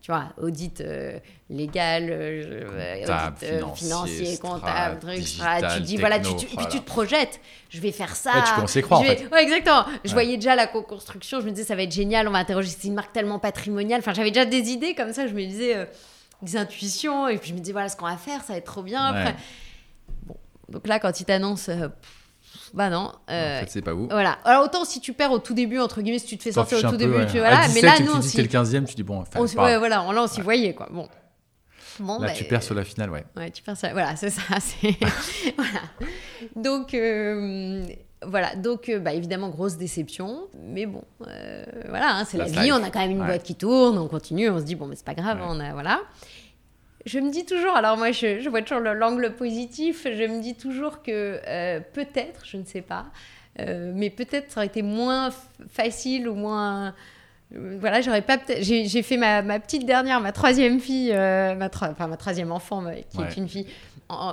[0.01, 1.19] tu vois, audit euh,
[1.51, 6.67] légal, euh, Comptable, audit euh, financier, comptable, truc, digital, tu dis, voilà, tu, et puis
[6.71, 8.31] tu te projettes, je vais faire ça.
[8.33, 9.33] Ouais, tu commences à croire, je en vais- fait.
[9.33, 9.85] Ouais, exactement.
[10.05, 10.13] Je Ouais.
[10.15, 12.87] voyais déjà la co-construction, je me disais, ça va être génial, on va interroger, c'est
[12.87, 13.99] une marque tellement patrimoniale.
[13.99, 15.85] Enfin, j'avais déjà des idées comme ça, je me disais, euh,
[16.43, 18.65] des intuitions, et puis je me disais, voilà ce qu'on va faire, ça va être
[18.67, 19.05] trop bien.
[19.05, 19.35] Après,
[20.69, 21.89] donc là, quand ils t'annoncent, euh,
[22.73, 23.13] bah non.
[23.31, 24.09] euh, En fait, c'est pas vous.
[24.11, 24.39] voilà.
[24.45, 26.79] Alors autant si tu perds au tout début, entre guillemets, si tu te fais sortir
[26.79, 27.27] au tout peu, début, ouais.
[27.27, 27.67] tu À.
[27.69, 29.79] 17, mais là, nous, tu dis t'es le 15e, tu dis bon, on pas ouais,
[29.79, 30.89] voilà, on- là, on s'y voyait, quoi.
[30.91, 31.09] Bon.
[32.01, 33.25] Bon, Là, bah, tu perds sur la finale, ouais.
[33.37, 33.93] Ouais, tu perds ça.
[33.93, 34.43] Voilà, c'est ça.
[35.57, 35.81] voilà.
[36.57, 37.85] Donc, euh,
[38.27, 38.57] voilà.
[38.57, 40.49] Donc, euh, bah, évidemment, grosse déception.
[40.61, 42.65] Mais bon, euh, voilà, hein, c'est la That's vie.
[42.65, 42.75] life.
[42.77, 43.27] On a quand même une Ouais.
[43.27, 45.47] boîte qui tourne, on continue, on se dit, bon, mais c'est pas grave, Ouais.
[45.49, 46.01] on a, voilà.
[47.07, 50.05] Je me dis toujours, alors moi, je, vois toujours le- l'angle positif.
[50.11, 53.07] Je me dis toujours que euh, peut-être, je ne sais pas,
[53.61, 55.31] euh, mais peut-être ça aurait été moins
[55.71, 56.95] facile ou moins
[57.51, 58.39] voilà, j'aurais pas.
[58.61, 62.85] J'ai fait ma, ma, petite dernière, ma troisième fille, euh, ma, enfin ma troisième enfant,
[63.11, 63.67] qui est une fille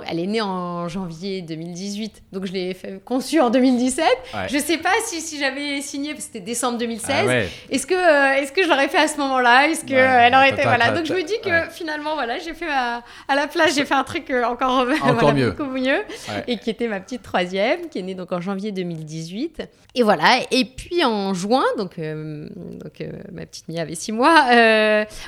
[0.06, 4.04] elle est née en janvier 2018, donc je l'ai conçue en 2017.
[4.48, 7.10] Je ne sais pas si, si j'avais signé, parce que c'était décembre 2016.
[7.10, 7.34] Ah
[7.70, 9.68] est-ce que, euh, est-ce que je l'aurais fait à ce moment-là?
[9.68, 12.70] Est-ce que elle aurait été voilà Donc je me dis que finalement voilà, j'ai fait
[12.70, 13.02] à,
[13.34, 14.84] la place, j'ai fait un truc euh, encore,
[15.34, 15.50] mieux.
[15.50, 16.02] beaucoup mieux,
[16.46, 19.62] et qui était ma petite troisième, qui est née donc en janvier 2018.
[19.94, 20.40] Et voilà.
[20.50, 24.48] Et puis en juin, donc, euh, donc ma petite Mia avait six mois.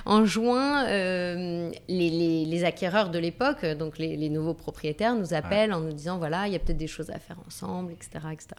[0.05, 5.73] en juin, les, les, les, acquéreurs de l'époque, donc les, les nouveaux propriétaires nous appellent
[5.73, 8.57] en nous disant voilà, il y a peut-être des choses à faire ensemble, etc., etc.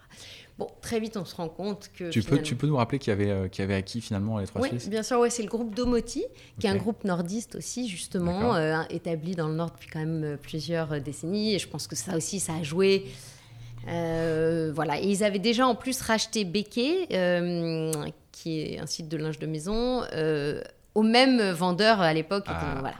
[0.57, 2.09] Bon, très vite, on se rend compte que.
[2.09, 4.61] Tu, peux, tu peux nous rappeler qui avait, euh, qui avait acquis finalement les trois
[4.61, 6.23] Oui, bien sûr, ouais, c'est le groupe Domoti,
[6.59, 10.23] qui est un groupe nordiste aussi, justement, euh, établi dans le Nord depuis quand même
[10.23, 11.55] euh, plusieurs décennies.
[11.55, 13.05] Et je pense que ça aussi, ça a joué.
[13.85, 17.07] Voilà, et ils avaient déjà en plus racheté Becquet,
[18.31, 20.03] qui est un site de linge de maison,
[20.95, 22.45] au même vendeur à l'époque.
[22.47, 22.95] Ah, voilà.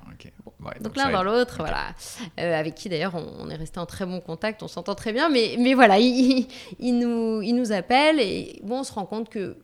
[0.81, 1.95] donc, l'un dans l'autre, voilà.
[2.39, 5.29] Euh, avec qui d'ailleurs on, est resté en très bon contact, on s'entend très bien,
[5.29, 6.47] mais, mais voilà, il,
[6.81, 9.57] nous, il nous appelle et bon, on se rend compte que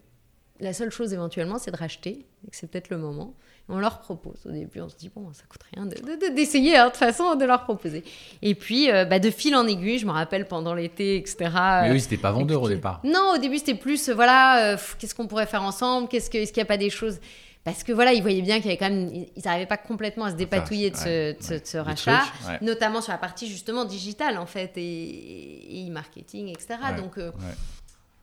[0.62, 3.34] la seule chose éventuellement, c'est de racheter, et que c'est peut-être le moment.
[3.70, 4.46] On leur propose.
[4.46, 7.36] Au début, on se dit, bon, ça coûte rien d'essayer, de, hein, de, toute façon,
[7.36, 8.04] de leur proposer.
[8.42, 11.50] Et puis, euh, bah, de fil en aiguille, je me rappelle pendant l'été, etc.
[11.84, 13.00] Mais oui, c'était pas vendeur au départ.
[13.04, 16.62] Non, au début, c'était plus, euh, voilà, qu'est-ce qu'on pourrait faire ensemble Est-ce qu'il n'y
[16.62, 17.20] a pas des choses?
[17.64, 20.26] Parce que voilà, ils voyaient bien qu'il y avait quand même, ils n'arrivaient pas complètement
[20.26, 22.24] à se dépatouiller de ce, rachat,
[22.62, 26.80] notamment sur la partie justement digitale en fait et, e-marketing, etc.
[26.98, 27.32] Donc euh,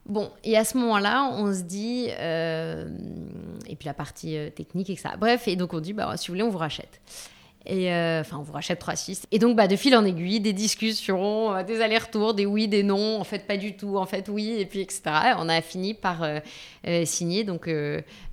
[0.09, 2.89] bon, et à ce moment-là, on se dit, euh,
[3.67, 5.11] et puis la partie euh, technique, etc.
[5.19, 7.01] Bref, et donc on dit, bah, si vous voulez, on vous rachète.
[7.67, 9.25] Et euh, enfin, on vous rachète 3-6.
[9.31, 13.21] Et donc, bah, de fil en aiguille, des discussions, des allers-retours, des oui, des non,
[13.21, 15.03] en fait, pas du tout, en fait, oui, et puis etc.
[15.39, 16.25] On a fini par
[17.05, 17.69] signer donc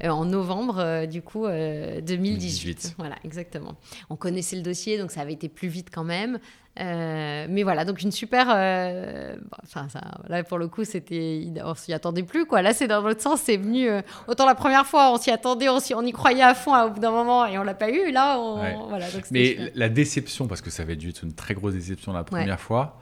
[0.02, 2.96] en novembre, du coup, 2018.
[2.98, 3.76] Voilà, exactement.
[4.10, 6.40] On connaissait le dossier, donc ça avait été plus vite quand même.
[6.78, 8.48] Euh, mais voilà, donc une super.
[8.50, 12.62] Euh, enfin, ça, là pour le coup, c'était, on s'y attendait plus quoi.
[12.62, 13.88] Là, c'est dans l'autre sens, c'est venu.
[13.88, 16.90] Euh, autant la première fois, on s'y attendait, on, on y croyait à fond au
[16.90, 18.12] bout d'un moment et on l'a pas eu.
[18.12, 19.06] Là, on, voilà.
[19.32, 22.60] mais la déception, parce que ça avait dû être une très grosse déception la première
[22.60, 23.00] fois,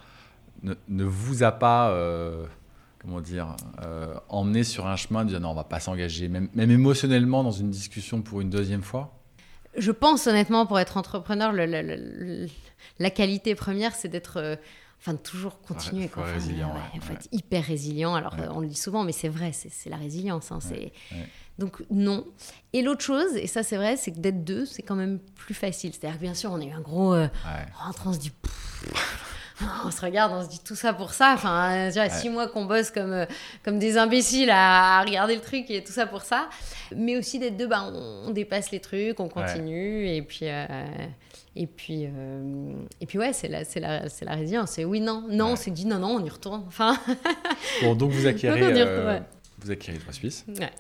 [0.62, 1.96] ne, ne, vous a pas.
[3.02, 3.56] Comment dire,
[4.30, 7.52] emmené sur un chemin de dire non, on va pas s'engager, même, même émotionnellement, dans
[7.52, 9.23] une discussion pour une deuxième fois?
[9.78, 12.48] Je pense honnêtement, pour être entrepreneur, le
[13.00, 14.38] la qualité première, c'est d'être.
[14.38, 14.56] Euh,
[15.00, 16.08] enfin, toujours continuer.
[16.08, 16.26] quoi.
[16.26, 16.74] résilient.
[16.94, 18.16] Il faut être hyper résilient.
[18.16, 20.52] Alors, on le dit souvent, mais c'est vrai, c'est la résilience.
[20.52, 20.60] Hein,
[21.60, 22.26] donc, non.
[22.74, 25.54] Et l'autre chose, et ça, c'est vrai, c'est que d'être deux, c'est quand même plus
[25.54, 25.94] facile.
[25.94, 27.14] C'est-à-dire que, bien sûr, on a eu un gros.
[27.14, 27.28] Euh,
[28.06, 28.32] on se dit.
[29.86, 31.34] On se regarde, on se dit tout ça pour ça.
[31.34, 33.26] Enfin, y a six mois qu'on bosse comme, euh,
[33.64, 36.50] comme des imbéciles à, regarder le truc et tout ça pour ça.
[36.96, 40.08] Mais aussi d'être deux, bah, on, dépasse les trucs, on continue.
[40.08, 40.48] Et puis,
[41.56, 44.80] et puis, euh, et puis ouais, c'est la, c'est la, c'est la résilience.
[44.80, 46.64] Et oui, non, non, on s'est dit non, non, on y retourne.
[46.68, 46.98] Enfin.
[47.84, 49.20] bon, donc vous acquérez, euh,
[49.60, 50.46] vous acquérez trois Suisses.
[50.48, 50.72] Ouais.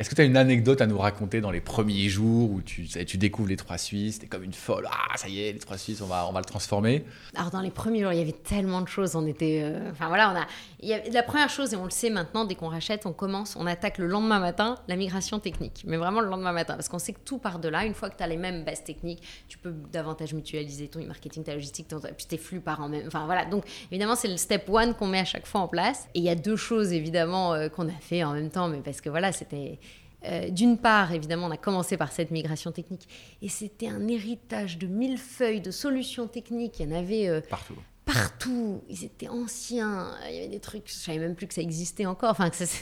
[0.00, 2.88] Est-ce que tu as une anecdote à nous raconter dans les premiers jours où tu,
[2.88, 5.76] tu découvres les trois Suisses, t'es comme une folle, ah ça y est, les trois
[5.76, 7.04] Suisses, on va, on va le transformer?
[7.34, 9.60] Alors dans les premiers jours, il y avait tellement de choses, on était...
[9.62, 11.10] Euh, enfin voilà, on a...
[11.12, 13.98] La première chose, et on le sait maintenant, dès qu'on rachète, on commence, on attaque
[13.98, 17.20] le lendemain matin la migration technique, mais vraiment le lendemain matin, parce qu'on sait que
[17.22, 19.74] tout part de là, une fois que tu as les mêmes bases techniques, tu peux
[19.92, 23.06] davantage mutualiser ton e-marketing, ta logistique, puis tes flux par en même...
[23.06, 26.08] Enfin voilà, donc évidemment c'est le step one qu'on met à chaque fois en place,
[26.14, 28.78] et il y a deux choses évidemment euh, qu'on a fait en même temps, mais
[28.78, 29.78] parce que voilà, c'était
[30.24, 33.08] euh, d'une part, évidemment, on a commencé par cette migration technique,
[33.42, 36.80] et c'était un héritage de mille feuilles de solutions techniques.
[36.80, 37.76] Il y en avait euh, partout.
[38.04, 38.82] Partout.
[38.88, 40.10] Ils étaient anciens.
[40.28, 40.88] Il y avait des trucs.
[40.88, 42.30] Je savais même plus que ça existait encore.
[42.30, 42.64] Enfin, que ça,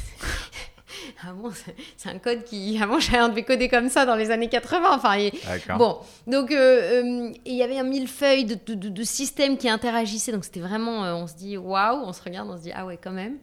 [1.22, 1.51] ah bon,
[1.96, 2.81] c'est un code qui.
[2.83, 4.88] Avant, j'avais devait coder comme ça dans les années 80.
[4.90, 5.29] Enfin,
[5.77, 10.33] bon, donc euh, il y avait un millefeuille de, de, de, systèmes qui interagissaient.
[10.33, 12.98] Donc c'était vraiment, on se dit waouh, on se regarde, on se dit ah ouais,
[13.01, 13.38] quand même.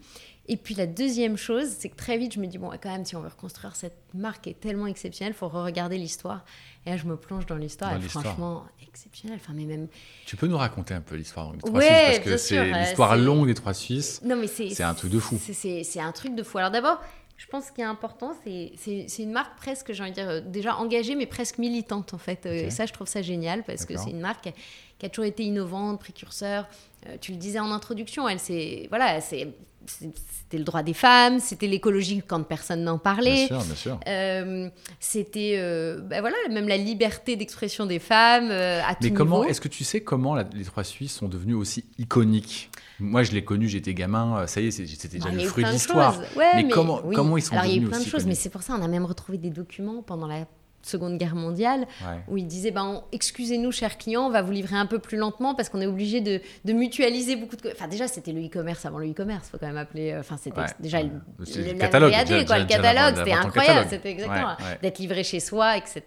[0.48, 3.06] Et puis la deuxième chose, c'est que très vite, je me dis, bon, quand même,
[3.06, 6.46] si on veut reconstruire cette marque est tellement exceptionnelle, il faut re-regarder l'histoire.
[6.86, 9.40] Et là, je me plonge dans l'histoire, franchement, exceptionnelle.
[9.42, 9.88] Enfin, mais même...
[10.26, 13.48] Tu peux nous raconter un peu l'histoire des Trois Suisses Parce que c'est l'histoire longue
[13.48, 14.22] des Trois Suisses.
[14.24, 14.82] Non, mais c'est...
[14.84, 15.40] Un truc de fou.
[15.40, 16.60] C'est un truc de fou.
[16.60, 17.02] Alors d'abord,
[17.38, 20.78] je pense qu'il est important, c'est une marque presque, j'ai envie de dire, euh, déjà
[20.78, 22.46] engagée, mais presque militante, en fait.
[22.46, 24.54] Euh, et ça, je trouve ça génial, parce que c'est une marque
[24.98, 26.68] qui a toujours été innovante, précurseur.
[27.08, 29.54] Euh, tu le disais en introduction, elle c'est voilà, c'est
[29.88, 33.48] c'était le droit des femmes, c'était l'écologie quand personne n'en parlait.
[33.48, 34.00] Bien sûr, bien sûr.
[34.08, 34.70] Euh,
[35.00, 39.44] c'était, euh, ben voilà, même la liberté d'expression des femmes euh, à tout Mais comment,
[39.44, 42.70] est-ce que tu sais comment la- les Trois Suisses sont devenus aussi iconiques?
[43.00, 45.64] Moi, je l'ai connu, j'étais gamin, euh, ça y est, c'était déjà y le fruit
[45.66, 46.18] de l'histoire.
[46.38, 48.26] Ouais, Mais comment- comment ils sont Alors, il y a eu devenus plein de choses,
[48.26, 50.46] mais c'est pour ça on a même retrouvé des documents pendant la
[50.86, 52.20] Seconde Guerre mondiale Ouais.
[52.28, 55.56] où ils disaient ben, excusez-nous, chers clients, on va vous livrer un peu plus lentement
[55.56, 57.70] parce qu'on est obligé de, de mutualiser beaucoup de.
[57.72, 60.12] Enfin, déjà, c'était le e-commerce avant le e-commerce, faut quand même appeler.
[60.12, 60.68] euh, Enfin, c'était Ouais.
[60.80, 65.00] déjà le, le- catalogue, VAD, déjà- quoi, le catalogue, c'était incroyable, c'était exactement Ouais, d'être
[65.00, 66.02] livré chez soi, etc.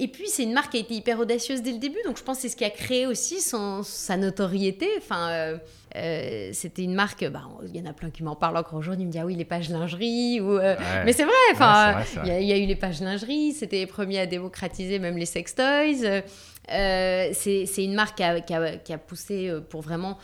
[0.00, 2.22] Et puis, c'est une marque qui a été hyper audacieuse dès le début, donc je
[2.22, 4.88] pense que c'est ce qui a créé aussi son, sa notoriété.
[4.98, 5.58] Enfin, euh,
[5.96, 9.02] euh, c'était une marque, bah, il y en a plein qui m'en parlent encore aujourd'hui,
[9.04, 11.04] ils me disent ah oui, les pages lingerie, ou, euh, Ouais.
[11.04, 13.52] mais c'est vrai, enfin, Ouais, il y, a- il y a eu les pages lingerie,
[13.52, 16.22] c'était les premiers à démocratiser même les sextoys.
[16.70, 20.18] Euh, c'est une marque qui a, qui a- qui a poussé euh, pour vraiment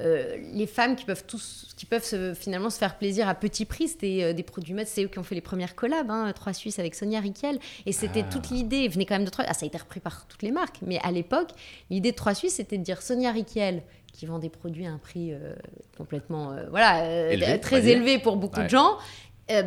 [0.00, 3.66] euh, les femmes qui peuvent tous, qui peuvent se- finalement se faire plaisir à petit
[3.66, 3.86] prix.
[3.86, 6.54] C'était euh, des produits mode, c'est eux qui ont fait les premières collabs, hein, Trois
[6.54, 7.58] Suisses avec Sonia Riquel.
[7.84, 8.32] Et c'était Ah.
[8.32, 9.44] toute l'idée, venait quand même de Trois.
[9.46, 11.50] Ah, ça a été repris par toutes les marques, mais à l'époque,
[11.90, 14.98] l'idée de Trois Suisses, c'était de dire Sonia Riquel qui vend des produits à un
[14.98, 15.54] prix euh,
[15.96, 18.64] complètement, euh, voilà, euh, Élevé, très élevé pour beaucoup Ouais.
[18.66, 18.96] de gens.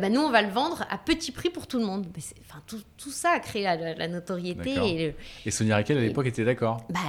[0.00, 2.06] Bah, nous, on va le vendre à petit prix pour tout le monde.
[2.16, 4.70] Enfin, tout, tout ça a créé la, notoriété.
[4.70, 6.78] Et le- Et Sonia Riquel, à l'époque, était d'accord.
[6.88, 7.00] bah,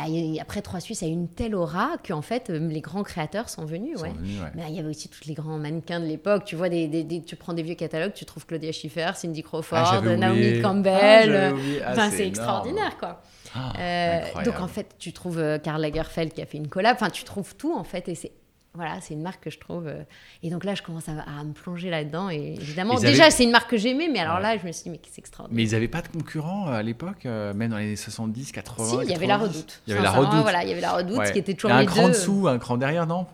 [0.41, 3.97] après Trois Suisses a eu une telle aura qu'en fait, les grands créateurs sont venus.
[4.01, 4.11] Ouais.
[4.55, 6.43] Mais il y avait aussi tous les grands mannequins de l'époque.
[6.43, 9.39] Tu vois, des, des- des- tu prends des vieux catalogues, tu trouves Claudia Schiffer, Cindy
[9.45, 10.55] Ah, Crawford, j'avais Naomi.
[10.57, 11.55] Ah, Campbell.
[11.85, 13.21] Ah, Enfin, c'est extraordinaire, quoi.
[13.55, 16.95] Ah, Euh, donc en fait, tu trouves euh, Karl Lagerfeld qui a fait une collab.
[16.95, 18.31] Enfin, tu trouves tout en fait, et c'est
[18.77, 19.87] voilà, c'est une marque que je trouve.
[19.87, 20.03] euh,
[20.43, 22.29] Et donc là, je commence à, à me plonger là-dedans.
[22.29, 24.41] Et évidemment, Ils déjà, avaient- c'est une marque que j'aimais, mais alors Ouais.
[24.41, 25.55] là, je me suis dit, mais c'est extraordinaire.
[25.55, 28.85] Mais ils n'avaient pas de concurrents à l'époque, euh, même dans les années 70, 80
[28.85, 29.55] si, il y avait la 90.
[29.57, 29.81] Redoute.
[29.87, 30.41] Il y avait la Redoute.
[30.41, 31.31] Voilà, il y avait la Redoute, Ouais.
[31.31, 32.09] qui était toujours Et un les cran deux.
[32.09, 33.25] dessous, un cran derrière, non?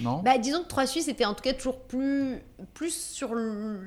[0.00, 0.20] Non?
[0.24, 2.36] Bah, disons que Trois Suisses était en tout cas toujours plus,
[2.74, 3.80] plus sur le-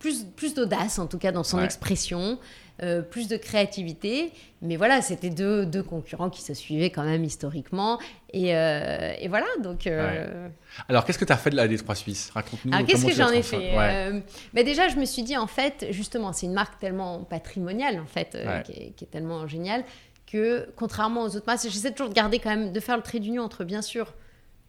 [0.00, 1.64] plus, plus d'audace en tout cas dans son Ouais.
[1.64, 2.38] expression,
[2.82, 4.32] euh, plus de créativité.
[4.62, 7.98] Mais voilà, c'était deux, deux concurrents qui se suivaient quand même historiquement.
[8.32, 9.86] Et, euh, et voilà, donc.
[9.86, 10.48] euh,
[10.88, 12.72] Alors, qu'est-ce que tu as fait de la des Trois Suisses Raconte-nous.
[12.74, 14.22] Alors qu'est-ce comment que j'en ai fait Ouais.
[14.54, 18.06] Bah, Déjà, je me suis dit en fait, justement, c'est une marque tellement patrimoniale en
[18.06, 18.62] fait, Ouais.
[18.64, 19.84] qui, est, qui est tellement géniale
[20.30, 23.18] que contrairement aux autres marques, j'essaie toujours de garder quand même, de faire le trait
[23.18, 24.12] d'union entre bien sûr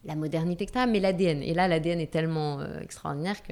[0.05, 1.43] la modernité que tu as, mais l'ADN.
[1.43, 3.51] Et là, l'ADN est tellement euh, extraordinaire que.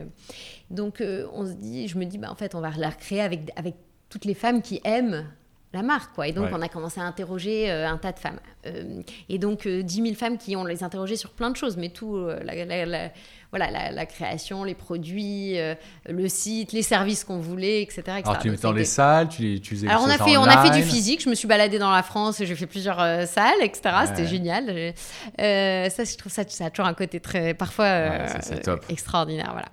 [0.70, 3.20] Donc, euh, on se dit, je me dis, bah, en fait, on va la recréer
[3.20, 3.76] avec, avec
[4.10, 5.26] toutes les femmes qui aiment
[5.74, 6.28] la marque, quoi.
[6.28, 6.52] Et donc, Ouais.
[6.54, 8.40] on a commencé à interroger euh, un tas de femmes.
[8.66, 11.76] Euh, et donc, euh, 10 000 femmes qui ont les interrogées sur plein de choses,
[11.78, 13.12] mais tout, euh, la, la- la-
[13.52, 15.76] voilà, la, la création, les produits, euh,
[16.08, 18.00] le site, les services qu'on voulait, etc.
[18.00, 18.22] etc.
[18.26, 20.38] Alors, tu les mettais dans les salles, tu, les, tu faisais alors on a fait,
[20.38, 21.24] on a fait du physique.
[21.24, 22.38] Je me suis baladée dans la France.
[22.44, 23.82] J'ai fait plusieurs euh, salles, etc.
[24.08, 24.94] C'était génial.
[25.40, 28.86] Euh, ça, je trouve ça, ça a toujours un côté très, parfois Ouais, c'est top.
[28.90, 29.50] extraordinaire.
[29.52, 29.68] Voilà,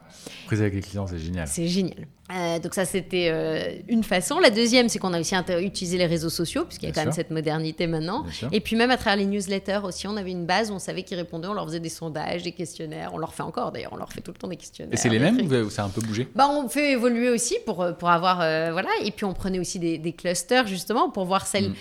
[0.46, 1.48] Prise avec les clients, c'est génial.
[1.48, 2.06] c'est génial.
[2.32, 4.38] Euh, donc ça, c'était euh, une façon.
[4.38, 7.06] La deuxième, c'est qu'on a aussi utilisé les réseaux sociaux, puisqu'il y a Bien quand
[7.08, 8.24] même cette modernité maintenant.
[8.50, 11.02] Et puis même à travers les newsletters aussi, on avait une base où on savait
[11.02, 11.48] qu'ils répondaient.
[11.48, 13.10] On leur faisait des sondages, des questionnaires.
[13.12, 13.92] On leur fait encore d'ailleurs.
[13.92, 14.92] On leur fait tout le temps des questionnaires.
[14.94, 16.28] Et c'est les mêmes ou ça a un peu bougé?
[16.34, 18.40] Bah, on fait évoluer aussi pour, euh, pour avoir.
[18.40, 18.88] euh, voilà.
[19.02, 21.70] Et puis, on prenait aussi des, des clusters, justement, pour voir celles.
[21.70, 21.74] Mm.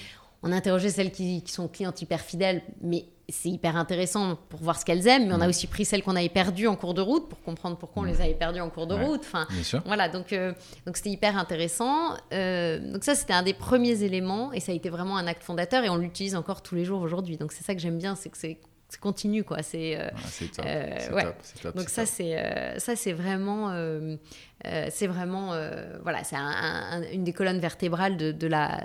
[0.46, 4.78] On interrogeait celles qui, qui sont clientes hyper fidèles, mais c'est hyper intéressant pour voir
[4.78, 5.28] ce qu'elles aiment.
[5.30, 5.50] Mais on a Mm.
[5.50, 8.20] aussi pris celles qu'on avait perdues en cours de route pour comprendre pourquoi on les
[8.20, 9.06] avait perdues en cours de Ouais.
[9.06, 9.22] route.
[9.22, 9.82] Enfin, Bien sûr.
[9.86, 10.52] voilà, donc euh,
[10.86, 12.10] donc c'était hyper intéressant.
[12.34, 15.44] Euh, donc ça, c'était un des premiers éléments et ça a été vraiment un acte
[15.44, 17.38] fondateur et on l'utilise encore tous les jours aujourd'hui.
[17.38, 18.58] Donc c'est ça que j'aime bien, c'est que c'est
[18.94, 19.64] c'est continu, quoi.
[19.64, 20.08] C'est euh.
[20.66, 21.26] Euh, ouais.
[21.76, 24.16] donc ça c'est euh, ça c'est vraiment euh,
[24.66, 26.42] euh, c'est vraiment euh, voilà c'est un-
[26.92, 28.82] un- une des colonnes vertébrales de, de la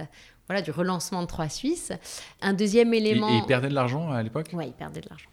[0.49, 1.93] voilà du relancement de Trois Suisses.
[2.41, 3.29] Un deuxième Et, élément.
[3.29, 4.49] et ils perdaient de l'argent à l'époque?
[4.55, 5.29] Ouais, ils perdaient de l'argent.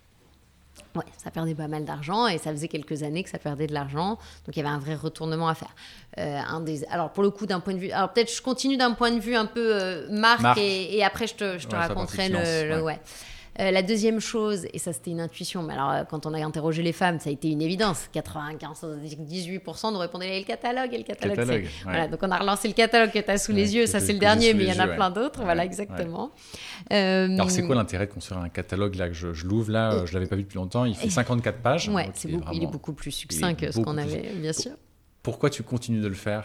[0.93, 3.73] Ouais, ça perdait pas mal d'argent et ça faisait quelques années que ça perdait de
[3.73, 4.11] l'argent.
[4.45, 5.73] Donc il y avait un vrai retournement à faire.
[6.17, 7.91] Euh, un des, alors pour le coup, d'un point de vue.
[7.91, 10.57] Alors peut-être je continue d'un point de vue un peu euh, marque, Marque.
[10.59, 12.35] Et, et après je te, je te Ouais, raconterai le.
[12.35, 12.81] finance, le- ouais.
[12.81, 12.99] ouais.
[13.59, 16.45] Euh, la deuxième chose, et ça c'était une intuition, mais alors euh, quand on a
[16.45, 18.09] interrogé les femmes, ça a été une évidence.
[18.11, 21.37] 95, 18% nous répondaient le catalogue, et le catalogue.
[21.37, 21.69] Catalogue, ouais.
[21.83, 23.99] Voilà, donc on a relancé le catalogue que tu as sous Ouais, les yeux, ça
[23.99, 26.31] c'est le dernier, mais il y en a plein d'autres, voilà exactement.
[26.91, 28.95] Euh, Alors, c'est quoi l'intérêt de construire un catalogue?
[28.95, 30.85] Là que je, je l'ouvre là Je l'avais pas vu depuis longtemps.
[30.85, 31.89] Il fait 54 pages.
[31.89, 34.71] Ouais, donc est beaucoup, il est beaucoup plus succinct que ce qu'on avait, bien sûr.
[35.23, 36.43] Pourquoi tu continues de le faire?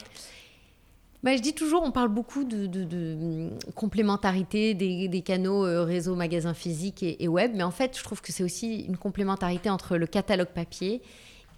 [1.22, 5.66] Bah, je dis toujours, on parle beaucoup de, de- de, hum, complémentarité des, des canaux
[5.66, 8.80] euh, réseau, magasin physique et, et web, mais en fait, je trouve que c'est aussi
[8.80, 11.02] une complémentarité entre le catalogue papier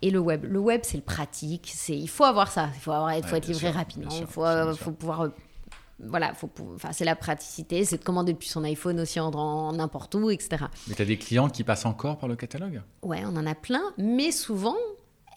[0.03, 0.44] et le web.
[0.44, 3.31] Le web, c'est le pratique, c'est il faut avoir ça, il faut, avoir, il faut
[3.33, 5.20] Ouais, être livré sûr, rapidement, il faut, euh, pouvoir...
[5.22, 5.29] euh,
[6.05, 9.72] voilà, faut, enfin, c'est la praticité, c'est de commander depuis son iPhone aussi en, en
[9.75, 10.64] n'importe où, etc.
[10.88, 12.83] Mais tu as des clients qui passent encore par le catalogue?
[13.05, 14.75] Ouais, on en a plein, mais souvent,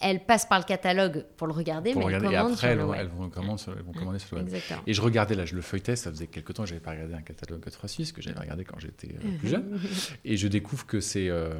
[0.00, 2.26] elles passent par le catalogue pour le regarder, pour mais regarder.
[2.28, 3.00] elles Et après, sur elles, le vont- web.
[3.00, 4.54] elles vont commander sur, elles vont commander sur le web.
[4.54, 4.82] Exactement.
[4.86, 7.14] Et je regardais, là, je le feuilletais, ça faisait quelques temps que j'avais pas regardé
[7.14, 9.78] un catalogue 3 Suisse, que j'avais regardé quand j'étais euh, plus jeune.
[10.24, 11.52] Et je découvre que c'est euh,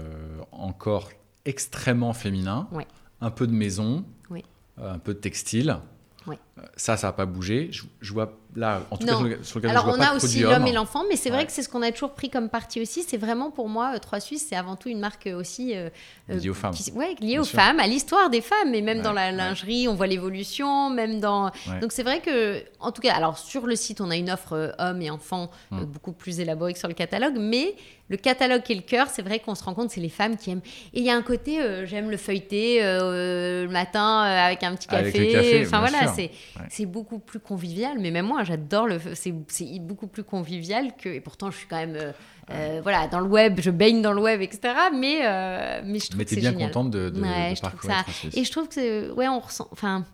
[0.53, 1.11] encore
[1.45, 2.87] extrêmement féminin, Ouais.
[3.21, 4.41] un peu de maison, euh,
[4.79, 5.79] un peu de textile.
[6.27, 6.39] Ouais.
[6.77, 7.69] Ça, ça n'a pas bougé.
[7.71, 9.23] Je, je vois là, en tout Non.
[9.29, 10.67] cas, sur le, Alors je vois on pas a aussi l'homme homme.
[10.67, 13.03] et l'enfant, mais c'est vrai que c'est ce qu'on a toujours pris comme parti aussi.
[13.07, 15.91] C'est vraiment pour moi, euh, 3 Suisses, c'est avant tout une marque euh, aussi euh,
[16.31, 16.73] euh, Liée aux femmes.
[16.73, 17.61] qui- ouais, liée Bien aux sûr.
[17.61, 21.21] femmes, à l'histoire des femmes, et même Ouais, dans la lingerie, on voit l'évolution, même
[21.21, 21.51] dans.
[21.83, 24.55] Donc c'est vrai que, en tout cas, alors sur le site, on a une offre
[24.55, 25.85] euh, hommes et enfants euh, Mm.
[25.85, 27.75] beaucoup plus élaborée que sur le catalogue, mais
[28.09, 30.37] le catalogue qui est le cœur, c'est vrai qu'on se rend compte, c'est les femmes
[30.39, 30.61] qui aiment.
[30.95, 34.63] Et il y a un côté, euh, j'aime le feuilleter euh, le matin euh, avec
[34.63, 35.27] un petit Avec café.
[35.27, 36.67] le café, enfin voilà, c'est Ouais.
[36.71, 37.99] c'est beaucoup plus convivial.
[37.99, 38.99] Mais même moi, j'adore le.
[39.15, 41.09] C'est c'est beaucoup plus convivial que.
[41.09, 41.97] Et pourtant, je suis quand même.
[41.97, 42.13] euh,
[42.51, 44.73] euh, voilà, dans le web, je baigne dans le web, etc.
[44.95, 46.69] Mais, euh, mais je trouve Mais que t'es c'est bien génial.
[46.71, 48.37] contente de, de, Ouais, de je trouve parcourir ça- 3 Suisse.
[48.37, 49.67] Et je trouve que, ouais, on ressent.
[49.73, 50.05] Enfin,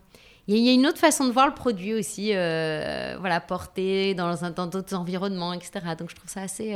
[0.47, 3.15] il y, a- il y a une autre façon de voir le produit aussi, euh,
[3.19, 4.35] voilà, porté dans
[4.67, 5.71] d'autres environnements, etc.
[5.97, 6.75] Donc je trouve ça assez.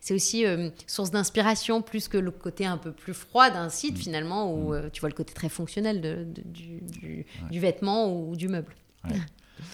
[0.00, 0.44] c'est aussi
[0.86, 3.70] source d'inspiration plus que le côté un peu plus froid d'un Mm.
[3.70, 7.60] site finalement où euh, tu vois le côté très fonctionnel de, de- du, du, du
[7.60, 8.74] vêtement ou du meuble.
[9.04, 9.20] Right.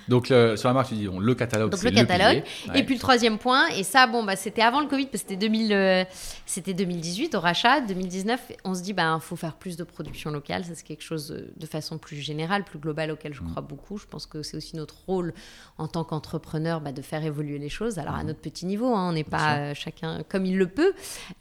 [0.08, 2.42] Donc sur la marque, tu dis bon, le catalogue, Donc le catalogue.
[2.68, 2.80] Ouais.
[2.80, 5.30] Et puis le troisième point, et ça, bon, bah, c'était avant le Covid, parce que
[5.30, 6.04] c'était 2000, euh,
[6.46, 7.80] c'était 2018 au rachat.
[7.80, 10.64] 2019, on se dit, bah, faut faire plus de production locale.
[10.64, 13.98] Ça, c'est quelque chose euh, de façon plus générale, plus globale, auquel je crois beaucoup.
[13.98, 15.32] Je pense que c'est aussi notre rôle
[15.78, 17.98] en tant qu'entrepreneur bah, de faire évoluer les choses.
[17.98, 20.92] Alors à notre petit niveau, hein, on n'est pas euh, chacun comme il le peut.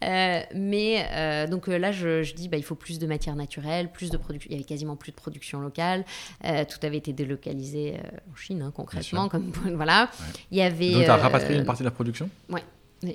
[0.04, 4.10] Euh, mais donc là, je, je dis, bah, il faut plus de matières naturelles, plus
[4.10, 4.50] de production.
[4.50, 6.06] Il y avait quasiment plus de production locale.
[6.44, 7.98] Tout avait été délocalisé
[8.40, 9.30] Chine, hein, concrètement.
[9.30, 10.10] Comme, voilà.
[10.52, 10.92] Il y avait.
[10.94, 12.30] Donc tu as euh, rapatrié une partie de la production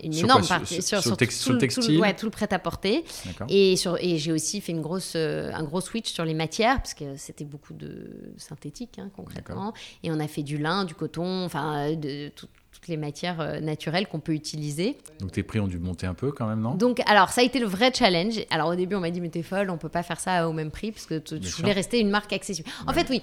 [0.02, 2.00] une Sur énorme quoi partie Sur- sur, sur le tout- tex- tout le tout textile
[2.00, 3.04] ouais, tout le prêt-à-porter.
[3.26, 3.46] D'accord.
[3.50, 6.76] Et, sur, et j'ai aussi fait une grosse, euh, un gros switch sur les matières,
[6.78, 9.74] parce que c'était beaucoup de synthétique, hein, concrètement.
[10.02, 13.60] Et on a fait du lin, du coton, enfin, de, tout- toutes les matières euh,
[13.60, 14.96] naturelles qu'on peut utiliser.
[15.20, 16.74] Donc tes prix ont dû monter un peu quand même, non?
[16.76, 18.40] Donc, alors, ça a été le vrai challenge.
[18.50, 20.52] Alors, au début, on m'a dit, mais t'es folle, on peut pas faire ça au
[20.54, 22.70] même prix, parce que je voulais rester une marque accessible.
[22.86, 23.20] En fait, oui.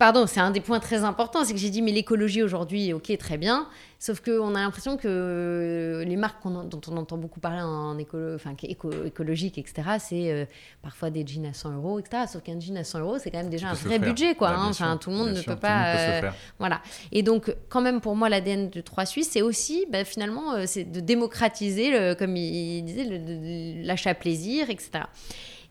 [0.00, 3.16] Pardon, c'est un des points très importants, c'est que j'ai dit, mais l'écologie aujourd'hui, ok,
[3.18, 3.68] très bien,
[4.00, 8.54] sauf qu'on a l'impression que les marques dont on entend beaucoup parler en écolo, enfin,
[8.64, 10.44] éco- écologique, etc., c'est euh,
[10.82, 12.24] parfois des jeans à 100 euros, etc.
[12.30, 14.48] Sauf qu'un jean à 100 euros, c'est quand même déjà un vrai budget, quoi.
[14.50, 14.66] Bah, hein.
[14.70, 15.94] Enfin, tout le monde ne sûr, peut pas.
[15.96, 16.20] euh,
[16.58, 16.82] voilà.
[17.12, 20.64] Et donc, quand même, pour moi, l'ADN de Trois Suisses, c'est aussi, bah, finalement, euh,
[20.66, 25.04] c'est de démocratiser, le- comme il disait, le- le- l'achat plaisir, etc.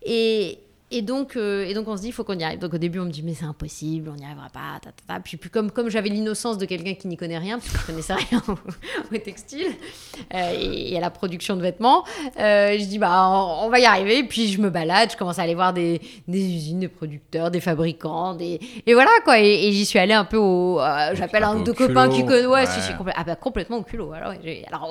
[0.05, 0.59] Et,
[0.91, 2.59] et, donc, euh, et donc, on se dit, il faut qu'on y arrive.
[2.59, 4.79] Donc, au début, on me dit, mais c'est impossible, on n'y arrivera pas.
[4.81, 5.19] ta, ta, ta.
[5.19, 7.85] Puis, puis comme, comme j'avais l'innocence de quelqu'un qui n'y connaît rien, parce que je
[7.85, 9.67] connaissais rien au, au textile
[10.33, 12.03] euh, et, et à la production de vêtements,
[12.39, 14.23] euh, je dis, bah, on, on va y arriver.
[14.23, 17.61] Puis, je me balade, je commence à aller voir des, des usines, des producteurs, des
[17.61, 18.59] fabricants, des...
[18.85, 19.39] et voilà, quoi.
[19.39, 20.79] Et, et j'y suis allée un peu au.
[20.79, 22.45] euh, J'appelle un un deux copains qui connaissent.
[22.45, 22.65] Ouais, ouais.
[22.67, 24.11] si, ah, bah, complètement au culot.
[24.13, 24.33] Alors,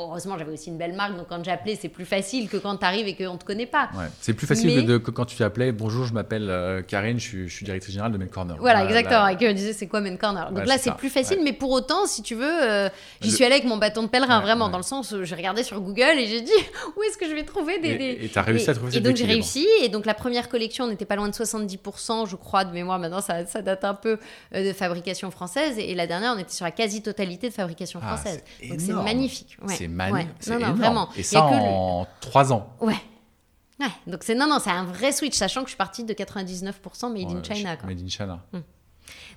[0.09, 2.85] heureusement, j'avais aussi une belle marque, donc quand j'appelais, c'est plus facile que quand tu
[2.85, 3.91] arrives et qu'on te connaît pas.
[3.97, 4.07] Ouais.
[4.21, 7.21] C'est plus facile Mais- que, de- que quand tu t'appelais bonjour, je m'appelle euh, Karine,
[7.21, 8.57] je suis, je suis directrice générale de Mail Corner.
[8.59, 9.25] Voilà, Là, exactement.
[9.27, 10.49] là- Et que me disait c'est quoi Main Corner.
[10.51, 12.89] Donc Ouais, là, c'est plus facile, mais pour autant, si tu veux, euh,
[13.21, 15.35] j'y suis allée avec mon bâton de pèlerin, Ouais, vraiment, dans le sens où j'ai
[15.37, 16.51] regardé sur Google et j'ai dit
[16.97, 17.97] où est-ce que je vais trouver des.
[17.97, 19.67] des- Et tu as réussi et, à trouver et cet donc j'ai réussi.
[19.83, 22.99] Et donc la première collection, on n'était pas loin de 70%, je crois, de mémoire.
[22.99, 24.19] Maintenant, ça, ça date un peu
[24.55, 25.77] euh, de fabrication française.
[25.79, 28.43] Et la dernière, on était sur la quasi-totalité de fabrication Ah, française.
[28.61, 29.57] c'est donc c'est magnifique.
[29.69, 30.29] C'est magnifique.
[30.49, 31.09] Non, non, vraiment.
[31.17, 32.69] Et ça en 3 ans.
[32.81, 32.95] Ouais.
[33.81, 36.13] Ouais, donc c'est non non, c'est un vrai switch, sachant que je suis partie de
[36.15, 37.77] 99% made in China.
[37.77, 37.89] Quoi.
[37.89, 38.41] Made in China.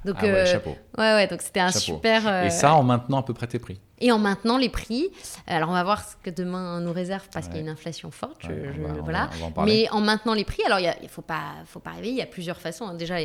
[0.05, 0.77] Donc Ah ouais, euh, chapeau.
[0.97, 1.79] ouais ouais, donc c'était un Chapeau.
[1.79, 2.25] super.
[2.27, 3.81] euh, Et ça en maintenant à peu près tes prix.
[3.99, 5.09] Et en maintenant les prix.
[5.47, 7.51] Alors on va voir ce que demain nous réserve parce Ouais.
[7.53, 8.37] qu'il y a une inflation forte.
[8.41, 9.25] je- Ouais, on je- va- on voilà.
[9.25, 9.81] va- on va en parler.
[9.83, 12.21] Mais en maintenant les prix, alors il ne faut pas, faut pas rêver, il y
[12.21, 12.87] a plusieurs façons.
[12.87, 12.93] hein.
[12.93, 13.15] Déjà,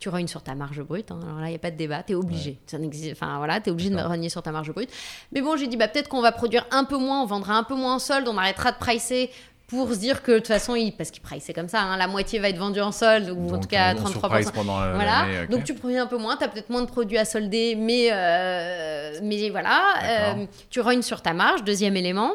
[0.00, 1.10] tu rognes sur ta marge brute.
[1.12, 1.20] hein.
[1.22, 2.58] Alors là, il n'y a pas de débat, tu es obligé.
[2.66, 2.78] Ça
[3.12, 4.90] Enfin voilà, tu es obligé de rogner sur ta marge brute.
[5.30, 7.64] Mais bon, j'ai dit, bah, peut-être qu'on va produire un peu moins, on vendra un
[7.64, 9.30] peu moins en solde, on arrêtera de pricer
[9.76, 12.06] pour se dire que de toute façon, il, parce qu'il price comme ça, hein, la
[12.06, 14.10] moitié va être vendue en solde, ou en tout cas à on- on 33%.
[14.20, 16.86] surprice pendant euh, Voilà, donc tu produis un peu moins, tu as peut-être moins de
[16.90, 19.82] produits à solder, mais, euh, mais voilà,
[20.38, 22.32] euh, tu rognes sur ta marge, deuxième élément.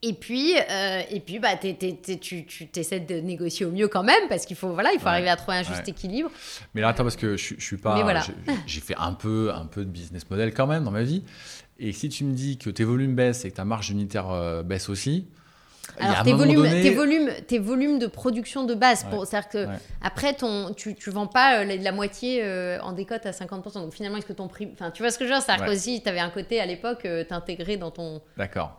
[0.00, 1.76] Et puis, euh, et puis bah, t'es-
[2.20, 5.06] tu tu essaies de négocier au mieux quand même, parce qu'il faut, voilà, il faut
[5.06, 5.90] Ouais, arriver à trouver un juste ouais.
[5.90, 6.30] équilibre.
[6.72, 8.00] Mais là, attends, parce que je, je suis pas.
[8.04, 8.22] Voilà.
[8.66, 11.24] j'ai- fait un peu, un peu de business model quand même dans ma vie.
[11.80, 14.88] Et si tu me dis que tes volumes baissent et que ta marge unitaire baisse
[14.88, 15.26] aussi,
[16.00, 19.18] Alors tes volumes, donné- tes volumes, tes volumes de production de base, Ouais.
[19.26, 19.74] c'est-à-dire que Ouais.
[20.02, 23.74] après ton, tu, tu vends pas euh, la, la moitié euh, en décote à 50%.
[23.74, 25.64] Donc finalement, est-ce que ton prix, enfin tu vois ce que je veux dire, c'est-à-dire
[25.66, 25.70] Ouais.
[25.72, 28.20] qu'aussi tu avais un côté à l'époque euh, t'intégrer dans ton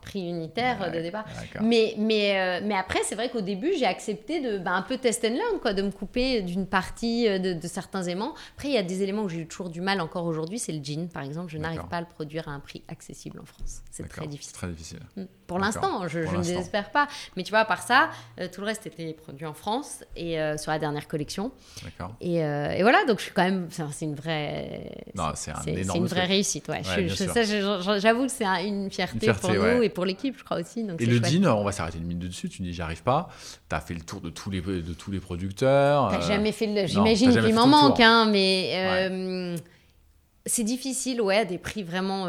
[0.01, 1.25] prix unitaire euh, de départ.
[1.25, 1.61] d'accord.
[1.67, 4.97] Mais, mais, euh, mais après, c'est vrai qu'au début, j'ai accepté de bah, un peu
[4.97, 8.33] test and learn, quoi, de me couper d'une partie de, de certains aimants.
[8.55, 10.71] Après, il y a des éléments où j'ai eu toujours du mal encore aujourd'hui, c'est
[10.71, 11.51] le jean, par exemple.
[11.51, 13.81] Je n'arrive pas à le produire à un prix accessible en France.
[13.91, 14.53] C'est très difficile.
[14.53, 14.99] Très difficile.
[15.17, 15.23] Mm.
[15.47, 17.07] Pour l'instant, je, ne désespère pas.
[17.35, 20.39] Mais tu vois, à part ça, euh, tout le reste était produit en France et
[20.39, 21.51] euh, sur la dernière collection.
[21.83, 22.15] D'accord.
[22.21, 23.67] Et, euh, et voilà, donc je suis quand même.
[23.69, 24.91] C'est une vraie.
[25.15, 26.29] Non, c'est un énorme c'est une vraie truc.
[26.31, 26.67] réussite.
[26.67, 26.81] Ouais.
[26.97, 30.43] Ouais, J'avoue que c'est un- une fierté, Une fierté, pour nous et pour l'équipe, je
[30.43, 30.83] crois aussi.
[30.83, 31.31] Donc Et le chouette.
[31.31, 32.49] jean, on va s'arrêter une minute dessus.
[32.49, 33.29] Tu dis, j'y arrive pas.
[33.69, 36.09] Tu as fait le tour de tous les, de tous les producteurs.
[36.11, 36.87] T'as jamais fait le.
[36.87, 39.55] J'imagine qu'il m'en manque, hein, mais
[40.45, 42.27] c'est difficile, ouais, à des prix vraiment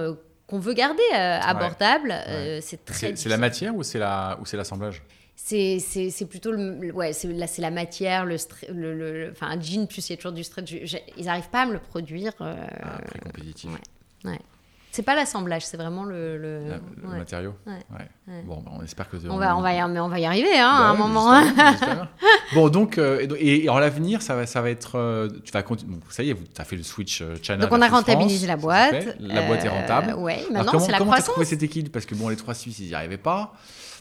[0.50, 2.12] qu'on veut garder euh, abordables.
[2.12, 3.16] euh, c'est très.
[3.16, 5.02] C'est la matière ou c'est la ou c'est l'assemblage?
[5.36, 8.36] C'est plutôt le, ouais, c'est là c'est la matière, le,
[8.72, 10.72] le, enfin un jean plus il y a toujours du stretch.
[11.16, 12.32] Ils arrivent pas à me le produire.
[12.40, 13.70] euh, Ah, Très compétitif.
[14.24, 14.38] ouais.
[14.92, 16.36] C'est pas l'assemblage, c'est vraiment le.
[16.36, 17.18] le- La- Le ouais.
[17.18, 17.72] matériau Ouais.
[18.28, 18.42] Ouais.
[18.44, 20.58] Bon, bah, on espère que On va, on va y, mais on va y arriver,
[20.58, 21.40] hein, Bah à un moment.
[21.42, 22.08] j'espère.
[22.54, 24.96] bon, donc, euh, et, en l'avenir, ça va, ça va être.
[24.98, 25.94] euh, tu vas continuer.
[25.94, 27.58] bon, ça y est, tu as fait le switch euh, China.
[27.58, 29.16] Donc on a rentabilisé France, la boîte.
[29.20, 30.10] La boîte est rentable.
[30.10, 31.30] Alors, maintenant comment c'est la comment croissance.
[31.32, 33.52] trouvé cet équilibre Parce que bon, les trois Suisses, ils n'y arrivaient pas.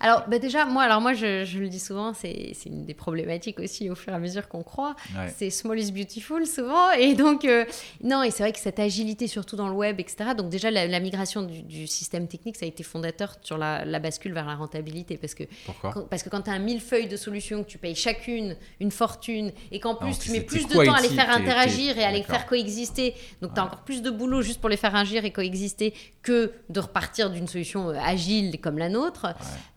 [0.02, 3.60] Alors bah déjà, moi, alors moi je, je le dis souvent, c'est une des problématiques
[3.60, 4.96] aussi au fur et à mesure qu'on croit.
[5.16, 5.34] Ouais.
[5.38, 6.92] C'est small is beautiful souvent.
[6.92, 7.66] Et donc, euh,
[8.04, 10.32] non, et c'est vrai que cette agilité, surtout dans le web, etc.
[10.38, 13.84] Donc, déjà, la, la migration du, du système technique, ça a été fondateur sur la,
[13.86, 15.18] la bascule vers la rentabilité.
[15.18, 17.78] Parce que Pourquoi quand, parce que quand tu as un millefeuille de solutions, que tu
[17.78, 21.10] payes chacune une fortune, et qu'en Non, plus tu mets plus de temps à les
[21.10, 23.70] faire interagir et à les faire coexister, donc tu as Ouais.
[23.70, 27.48] encore plus de boulot juste pour les faire agir et coexister que de repartir d'une
[27.48, 29.26] solution euh, agile comme la nôtre.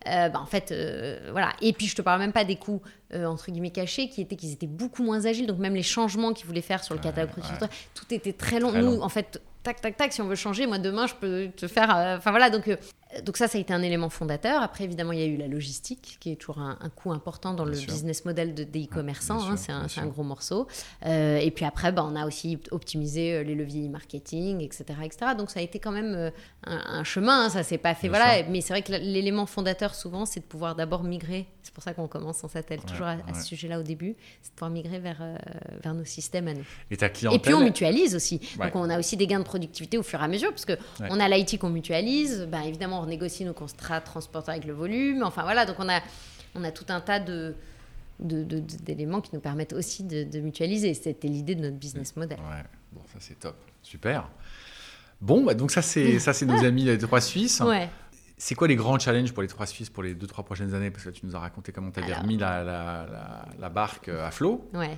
[0.07, 1.53] Euh, bah, en fait, euh, voilà.
[1.61, 2.81] Et puis, je te parle même pas des coûts
[3.13, 5.47] euh, entre guillemets cachés qui étaient qu'ils étaient beaucoup moins agiles.
[5.47, 7.41] Donc, même les changements qu'ils voulaient faire sur le catalogue ouais.
[7.41, 8.69] production, tout était très long.
[8.71, 9.01] Très Nous, long.
[9.03, 11.95] en fait, tac, tac, tac, si on veut changer, moi demain, je peux te faire.
[11.95, 12.69] euh, Enfin voilà, donc.
[13.21, 14.61] Donc ça, ça a été un élément fondateur.
[14.61, 17.53] Après, évidemment, il y a eu la logistique, qui est toujours un, un coût important
[17.53, 17.91] dans Bien le sûr.
[17.91, 19.37] business model de, des e-commerçants.
[19.37, 20.67] bien hein, c'est un, gros morceau.
[21.05, 25.31] Euh, et puis après, bah, on a aussi optimisé euh, les leviers marketing, etc., etc.
[25.37, 26.31] Donc ça a été quand même euh,
[26.65, 27.45] un, un chemin.
[27.45, 28.09] hein, ça s'est pas fait.
[28.09, 28.37] Bien voilà.
[28.39, 28.45] sûr.
[28.49, 31.47] Mais c'est vrai que l'élément fondateur, souvent, c'est de pouvoir d'abord migrer.
[31.63, 34.55] C'est pour ça qu'on commence, on s'attelle toujours à, ce sujet-là au début, c'est de
[34.55, 35.35] pouvoir migrer vers, euh,
[35.81, 36.65] vers nos systèmes à nous.
[36.91, 38.41] Et ta clientèle Et puis on mutualise aussi.
[38.59, 38.65] Ouais.
[38.65, 40.73] Donc on a aussi des gains de productivité au fur et à mesure, parce que
[40.99, 45.23] on a l'IT qu'on mutualise, ben, évidemment on négocie nos contrats transporteurs avec le volume,
[45.23, 45.99] enfin voilà, donc on a,
[46.55, 47.55] on a tout un tas de
[48.19, 50.93] d'éléments qui nous permettent aussi de, de mutualiser.
[50.93, 52.37] C'était l'idée de notre business model.
[52.39, 53.55] Ouais, bon, ça c'est top.
[53.81, 54.29] Super.
[55.19, 57.59] Bon, bah, donc ça c'est ça c'est nos amis les trois Suisses.
[57.59, 57.89] Ouais.
[58.37, 60.91] C'est quoi les grands challenges pour les trois Suisses pour les deux trois prochaines années?
[60.91, 62.21] Parce que tu nous as raconté comment tu avais Alors.
[62.23, 64.69] remis la, la, la, la barque à flot.
[64.73, 64.97] Ouais.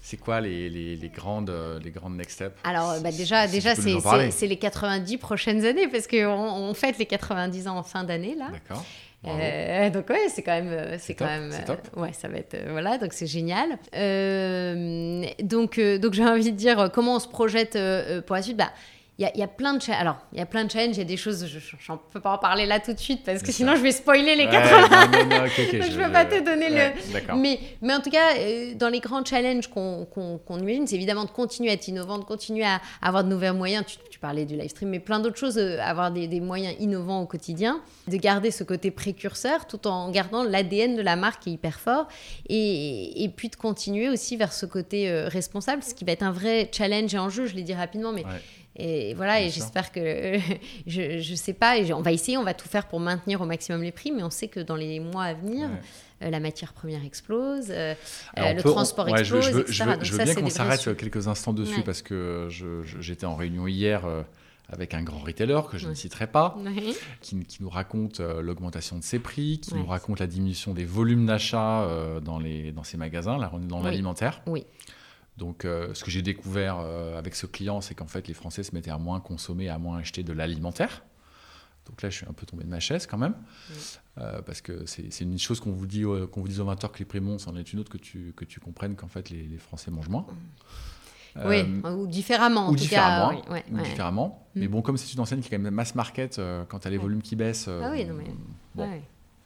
[0.00, 3.54] C'est quoi les, les, les grandes euh, les grandes next steps Alors bah, déjà, Si
[3.54, 8.04] déjà c'est les 90 prochaines années, parce qu'on on fête les 90 ans en fin
[8.04, 8.48] d'année là.
[8.52, 8.84] D'accord.
[9.26, 11.80] Euh, donc ouais, c'est quand même, euh, c'est quand top, même, top.
[11.96, 13.78] ouais, ça va être, voilà, donc c'est génial.
[13.96, 17.76] Euh, donc, donc j'ai envie de dire comment on se projette
[18.26, 18.56] pour la suite?
[18.56, 18.70] Bah,
[19.18, 20.70] il y a, il y a plein de cha- alors il y a plein de
[20.70, 22.98] challenges, il y a des choses, je j'en peux pas en parler là tout de
[22.98, 24.88] suite parce que sinon je vais spoiler les Ouais, 80.
[24.88, 27.24] non, non, non, ok, ok, Donc, je peux pas te donner le- ouais.
[27.36, 30.06] Mais, mais en tout cas, euh, dans les grands challenges qu'on
[30.58, 33.84] imagine, c'est évidemment de continuer à être innovant, de continuer à avoir de nouveaux moyens.
[33.86, 36.76] Tu, tu parlais du live stream, mais plein d'autres choses, euh, avoir des, des moyens
[36.78, 41.42] innovants au quotidien, de garder ce côté précurseur tout en gardant l'ADN de la marque
[41.42, 42.06] qui est hyper fort.
[42.48, 46.22] Et, et puis de continuer aussi vers ce côté euh, responsable, ce qui va être
[46.22, 48.24] un vrai challenge et enjeu, je l'ai dit rapidement, mais.
[48.24, 48.30] Ouais.
[48.78, 50.38] Et voilà, Bien et j'espère que
[50.86, 53.44] je, je sais pas, et on va essayer, on va tout faire pour maintenir au
[53.46, 56.26] maximum les prix, mais on sait que dans les mois à venir, Ouais.
[56.26, 57.94] euh, la matière première explose, euh,
[58.38, 59.72] euh, le peut- on- transport ouais, explose, je veux, etc.
[59.72, 61.82] je veux- Donc je veux ça, bien qu'on s'arrête quelques instants dessus Ouais.
[61.82, 62.48] parce que
[63.00, 64.02] j'étais en réunion hier
[64.70, 66.92] avec un grand retailer que je ne citerai pas, Ouais.
[67.22, 69.80] qui, qui nous raconte euh, l'augmentation de ses prix, qui Ouais.
[69.80, 73.38] nous raconte la diminution des volumes d'achat euh, dans, les, dans ces magasins.
[73.38, 73.84] Là, on est dans Oui.
[73.86, 74.42] l'alimentaire.
[74.46, 74.66] Oui.
[75.38, 78.64] Donc, euh, ce que j'ai découvert euh, avec ce client, c'est qu'en fait, les Français
[78.64, 81.04] se mettaient à moins consommer, à moins acheter de l'alimentaire.
[81.86, 83.34] Donc là, je suis un peu tombé de ma chaise quand même,
[84.18, 87.04] Euh, parce que c'est une chose qu'on vous dit, qu'on vous dise au 20h que
[87.14, 89.58] les montent, c'en est une autre que tu, que tu comprennes qu'en fait, les, les
[89.58, 90.26] Français mangent moins.
[91.46, 93.46] Oui, Euh, ou différemment en ou tout différemment, cas.
[93.52, 93.82] oui, ou ouais.
[93.84, 94.48] différemment.
[94.56, 94.60] Mm.
[94.60, 96.90] Mais bon, comme c'est une enseigne qui est quand même mass market, quand tu as
[96.90, 97.02] les Ouais.
[97.02, 98.24] volumes qui baissent, Ah oui, non, mais-
[98.74, 98.90] bon.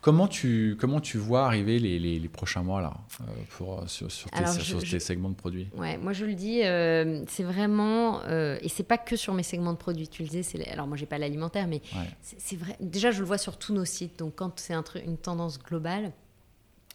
[0.03, 4.29] Comment tu, comment tu vois arriver les, les, prochains mois là, euh, pour, sur, sur,
[4.31, 5.69] tes, sur segments de produits?
[5.77, 8.21] Ouais, moi je le dis, euh, c'est vraiment.
[8.25, 10.09] Euh, et c'est pas que sur mes segments de produits.
[10.09, 11.83] Tu le disais, alors moi j'ai pas l'alimentaire, mais
[12.21, 12.77] c'est vrai.
[12.81, 14.19] Déjà, je le vois sur tous nos sites.
[14.19, 16.11] Donc quand c'est un une tendance globale,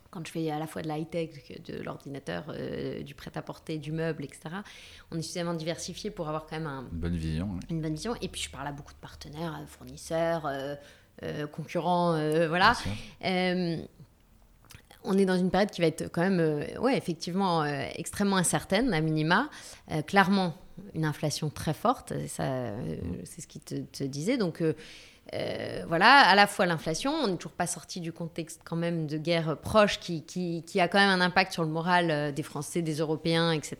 [0.09, 2.53] quand je fais à la fois de l'high-tech, de l'ordinateur,
[3.05, 4.55] du prêt-à-porter, du meuble, etc.,
[5.11, 7.49] on est suffisamment diversifié pour avoir quand même un, une bonne vision.
[7.69, 8.15] Une bonne vision.
[8.21, 10.75] Et puis je parle à beaucoup de partenaires, fournisseurs euh,
[11.51, 12.73] concurrents, euh, voilà.
[13.25, 13.77] Euh,
[15.03, 18.99] on est dans une période qui va être quand même, ouais, effectivement, extrêmement incertaine, à
[18.99, 19.49] minima.
[20.05, 20.53] clairement,
[20.95, 22.71] une inflation très forte, ça,
[23.23, 24.35] c'est ce qui te, disait.
[24.35, 24.61] Donc,
[25.87, 29.17] voilà, à la fois l'inflation, on n'est toujours pas sorti du contexte quand même de
[29.17, 32.81] guerre proche qui, qui, qui, a quand même un impact sur le moral des Français,
[32.81, 33.77] des Européens, etc.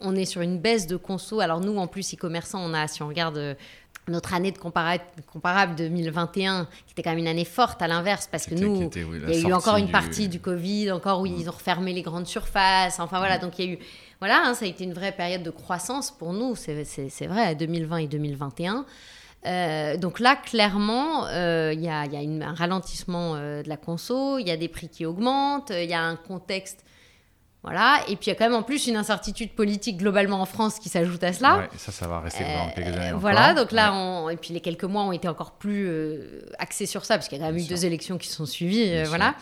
[0.00, 1.40] On est sur une baisse de conso.
[1.40, 3.58] Alors nous, en plus, e-commerçants, on a, si on regarde
[4.08, 8.46] notre année de comparable 2021, qui était quand même une année forte à l'inverse, parce
[8.46, 11.52] que nous, il y a eu encore une partie du Covid, encore où ils ont
[11.52, 12.98] refermé les grandes surfaces.
[12.98, 13.78] Enfin voilà, donc il y a eu.
[14.18, 17.96] Voilà, hein, ça a été une vraie période de croissance pour nous, c'est vrai, 2020
[17.98, 18.84] et 2021.
[19.44, 23.76] Euh, donc là, clairement, euh, il y, a, y a un ralentissement euh, de la
[23.76, 26.84] conso, il y a des prix qui augmentent, il y a un contexte
[27.62, 28.00] voilà.
[28.08, 30.80] Et puis il y a quand même en plus une incertitude politique globalement en France
[30.80, 31.58] qui s'ajoute à cela.
[31.58, 33.12] Ouais, ça, ça va rester pendant quelques années.
[33.12, 33.92] Euh, voilà, donc là,
[34.30, 37.38] et puis les quelques mois ont été encore plus euh, axés sur ça, parce qu'il
[37.38, 38.90] y a quand même eu deux élections qui sont suivies.
[38.92, 39.34] Euh, voilà.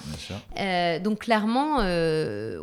[0.99, 1.79] donc clairement,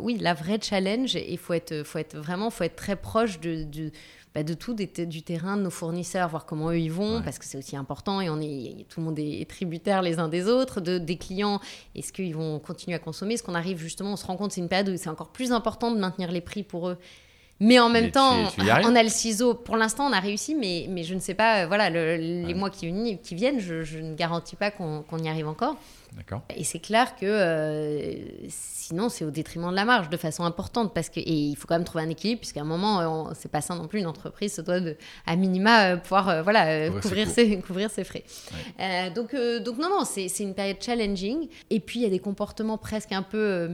[0.00, 3.64] oui, la vraie challenge, il faut être, faut être vraiment, faut être très proche de,
[3.64, 3.90] de
[4.38, 7.44] bah, de tout, du terrain, de nos fournisseurs, voir comment eux ils vont, parce que
[7.44, 10.80] c'est aussi important et on est, tout le monde est tributaire les uns des autres,
[10.80, 11.60] de, des clients,
[11.96, 13.34] est-ce qu'ils vont continuer à consommer?
[13.34, 15.50] Est-ce qu'on arrive justement, on se rend compte, c'est une période où c'est encore plus
[15.50, 16.98] important de maintenir les prix pour eux?
[17.60, 19.54] Mais en même temps, on a le ciseau.
[19.54, 23.18] Pour l'instant, on a réussi, mais, mais je ne sais pas, voilà, les mois qui,
[23.18, 25.76] qui, viennent, je, je, ne garantis pas qu'on y arrive encore.
[26.56, 28.14] Et c'est clair que euh,
[28.48, 30.94] sinon, c'est au détriment de la marge de façon importante.
[30.94, 33.60] Parce que, et il faut quand même trouver un équilibre, puisqu'à un moment, c'est pas
[33.60, 34.00] ça non plus.
[34.00, 34.96] Une entreprise se doit, de,
[35.26, 38.24] à minima, euh, pouvoir euh, voilà, couvrir, ses, couvrir ses frais.
[39.14, 39.34] donc,
[39.64, 41.48] donc, non, non, c'est une période challenging.
[41.70, 43.70] Et puis, il y a des comportements presque un peu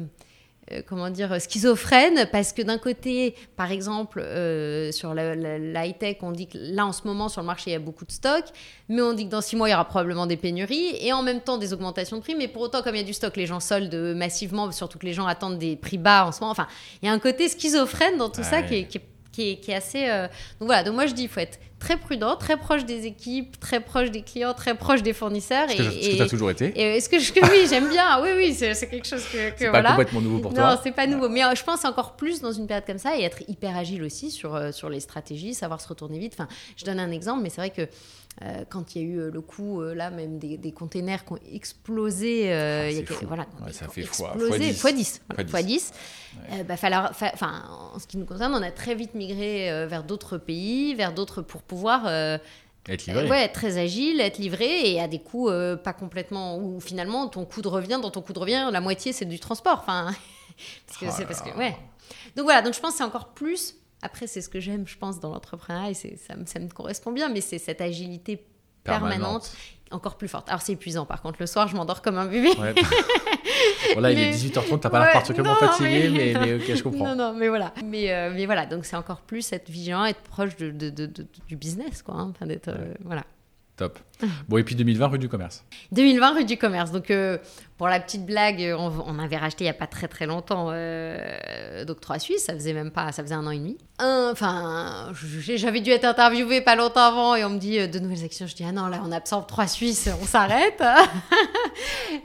[0.73, 5.35] euh, comment dire, schizophrène, parce que d'un côté, par exemple, euh, sur la,
[5.87, 8.05] high-tech, on dit que là, en ce moment, sur le marché, il y a beaucoup
[8.05, 8.45] de stock,
[8.89, 11.23] mais on dit que dans six mois, il y aura probablement des pénuries, et en
[11.23, 13.37] même temps, des augmentations de prix, mais pour autant, comme il y a du stock,
[13.37, 16.53] les gens soldent massivement, surtout que les gens attendent des prix bas en ce moment.
[16.53, 16.69] Enfin,
[17.03, 19.01] il y a un côté schizophrène dans tout ça qui est,
[19.35, 20.09] qui est, assez...
[20.09, 20.29] Euh,
[20.61, 23.61] donc voilà, donc moi, je dis, il faut être très prudent, très proche des équipes,
[23.61, 25.69] très proche des clients, très proche des fournisseurs.
[25.69, 26.67] Ce que tu as toujours été.
[26.75, 28.23] Est-ce que, je, oui, j'aime bien.
[28.23, 30.71] Oui, oui, c'est quelque chose que, que c'est pas complètement nouveau pour toi.
[30.71, 31.29] Non, c'est pas nouveau.
[31.29, 34.03] Mais euh, je pense encore plus dans une période comme ça et être hyper agile
[34.03, 36.33] aussi sur, euh, sur les stratégies, savoir se retourner vite.
[36.35, 37.87] Enfin, je donne un exemple, mais c'est vrai que
[38.43, 41.39] euh, quand il y a eu le coup, là, même des, des containers qui ont
[41.53, 42.53] explosé.
[42.53, 45.23] Ah, il y a, voilà, ça fait explosé, x 10.
[45.39, 45.93] X 10.
[46.67, 47.63] bah, enfin,
[47.95, 51.43] en ce qui nous concerne, on a très vite migré vers d'autres pays, vers d'autres
[51.43, 52.07] pour pouvoir
[52.89, 53.29] être livré.
[53.29, 56.59] ouais, être très agile, être livré et à des coûts euh, pas complètement.
[56.59, 59.39] Où finalement, ton coût de revient, dans ton coût de revient, la moitié c'est du
[59.41, 59.81] transport.
[59.81, 60.15] Enfin,
[60.87, 61.57] parce que c'est parce que.
[61.57, 61.77] Ouais.
[62.37, 63.77] Donc voilà, donc je pense que c'est encore plus.
[64.05, 67.29] Après, c'est ce que j'aime, je pense, dans l'entrepreneuriat et ça, ça me correspond bien,
[67.29, 68.45] mais c'est cette agilité
[68.85, 69.51] permanente
[69.91, 70.49] encore plus forte.
[70.49, 72.51] Alors c'est épuisant par contre, le soir je m'endors comme un bébé.
[72.59, 72.75] Ouais.
[73.93, 77.15] voilà, il est 18h30, t'as pas l'air particulièrement fatigué, mais, mais, ok, je comprends.
[77.15, 77.73] Non, non, mais voilà.
[77.85, 81.27] Mais, euh, mais voilà, donc c'est encore plus être vigilant, être proche de, de, de,
[81.47, 82.15] du business, quoi.
[82.17, 82.33] Hein.
[82.35, 83.25] Enfin, d'être, euh, voilà.
[83.77, 83.99] Top.
[84.49, 85.65] Bon, et puis 2020, rue du commerce.
[85.93, 86.91] 2020, rue du commerce.
[86.91, 87.39] Donc, euh,
[87.77, 91.85] pour la petite blague, on, avait racheté il n'y a pas très très longtemps euh,
[91.85, 92.45] d'Octroi Suisse.
[92.45, 93.77] Ça faisait même pas, ça faisait un an et demi.
[93.99, 98.25] Enfin, j'avais dû être interviewée pas longtemps avant et on me dit euh, de nouvelles
[98.25, 98.47] actions.
[98.47, 100.83] Je dis, ah non, là, on absorbe trois Suisses, on s'arrête.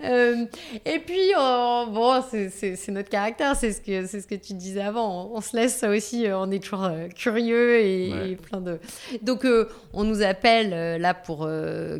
[0.04, 0.46] Euh,
[0.86, 5.32] et puis, bon, c'est notre caractère, c'est ce, que, ce que tu disais avant.
[5.34, 8.80] On, se laisse ça aussi, on est toujours curieux et, plein de.
[9.24, 9.46] Donc,
[9.94, 11.50] on nous appelle là pour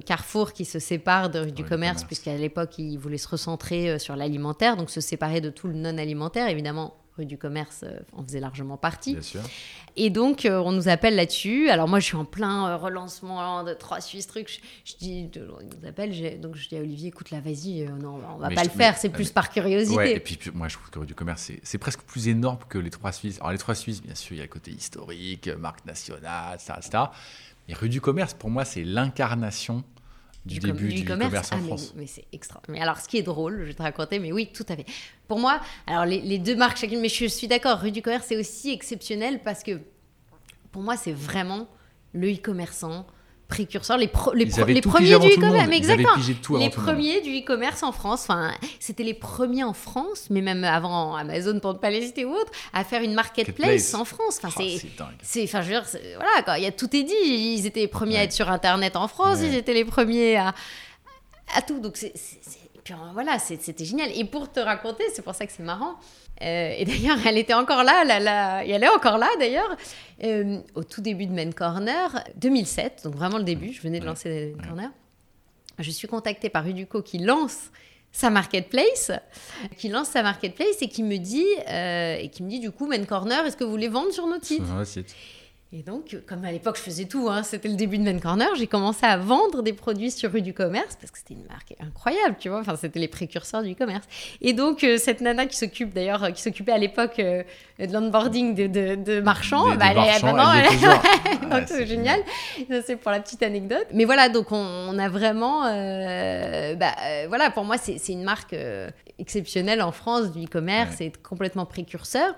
[0.06, 4.00] Carrefour qui se sépare de rue du commerce, puisqu'à l'époque, ils voulaient se centré euh,
[4.00, 6.48] sur l'alimentaire, donc se séparer de tout le non-alimentaire.
[6.50, 9.14] Évidemment, rue du commerce euh, en faisait largement partie.
[9.14, 9.42] Bien sûr.
[9.96, 11.70] Et donc, euh, on nous appelle là-dessus.
[11.70, 14.62] Alors, moi, je suis en plein relancement de trois Suisses trucs.
[14.86, 16.40] Je, dis, on nous appelle.
[16.40, 18.98] Donc, je dis à Olivier, écoute, là, vas-y, non, on va pas le faire.
[18.98, 19.98] C'est plus par curiosité.
[19.98, 22.78] Ouais, et puis, moi, je trouve que rue du commerce, c'est presque plus énorme que
[22.78, 23.38] les trois Suisses.
[23.40, 26.74] Alors, les trois Suisses, bien sûr, il y a le côté historique, marque nationale, etc.
[26.78, 27.04] etc.
[27.70, 29.84] Et rue du commerce, pour moi, c'est l'incarnation
[30.44, 31.94] du, début du, commerce, en ah, France.
[31.96, 32.62] Mais, c'est extra.
[32.68, 34.88] Mais alors, ce qui est drôle, je vais te raconter, mais oui, tout à fait.
[35.28, 38.38] Pour moi, alors les, deux marques chacune, mais je suis d'accord, rue du commerce, c'est
[38.38, 39.80] aussi exceptionnel parce que
[40.72, 41.68] pour moi, c'est vraiment
[42.14, 43.06] le e-commerçant
[43.50, 45.70] précurseurs, les, pro- les, Ils pro- avaient les tout premiers du e-commerce.
[45.74, 46.58] exactement.
[46.60, 47.44] les premiers du
[47.82, 48.22] en France.
[48.22, 52.24] Enfin, c'était les premiers en France, mais même avant Amazon, pour ne pas les citer
[52.26, 54.40] ou autre, à faire une marketplace en France.
[54.44, 54.64] Enfin,
[55.00, 55.86] Ah, c'est enfin, je veux dire,
[56.16, 56.58] voilà, quoi.
[56.60, 57.14] Il y a tout est dit.
[57.26, 59.40] Ils étaient les premiers à être sur Internet en France.
[59.40, 59.48] Ouais.
[59.48, 60.54] Ils étaient les premiers à,
[61.56, 61.80] à tout.
[61.80, 62.14] Donc, c'est,
[63.14, 64.10] voilà, c'était génial.
[64.16, 65.96] Et pour te raconter, c'est pour ça que c'est marrant.
[66.42, 69.76] Euh, et d'ailleurs, elle était encore là, là, là, et elle est encore là d'ailleurs,
[70.24, 74.04] euh, au tout début de Men Corner, 2007, donc vraiment le début, je venais de
[74.06, 74.10] Ouais.
[74.10, 74.90] lancer Men Corner.
[75.80, 77.72] Je suis contactée par Uduco qui lance
[78.12, 79.12] sa marketplace,
[79.78, 82.88] qui lance sa marketplace et qui me dit, euh, et qui me dit du coup,
[82.88, 85.16] Men Corner, est-ce que vous voulez vendre sur un site.
[85.72, 88.48] Et donc, comme à l'époque, je faisais tout, hein, c'était le début de Men Corner,
[88.58, 91.76] j'ai commencé à vendre des produits sur rue du commerce parce que c'était une marque
[91.80, 92.62] incroyable, tu vois.
[92.62, 94.06] Enfin, c'était les précurseurs du commerce.
[94.42, 97.44] Et donc, euh, cette nana qui s'occupe d'ailleurs, euh, qui s'occupait à l'époque euh,
[97.78, 100.88] de l'onboarding de, de, de marchands, Des- des bah, elle est- marchands, elle y est
[101.44, 102.20] elle- Ouais, c'est génial.
[102.84, 103.86] C'est pour la petite anecdote.
[103.94, 105.66] Mais voilà, donc on, on a vraiment.
[105.68, 106.96] euh, bah,
[107.28, 108.56] voilà, pour moi, c'est une marque
[109.20, 111.12] exceptionnelle en France du e-commerce, Ouais.
[111.14, 112.34] c'est complètement précurseur.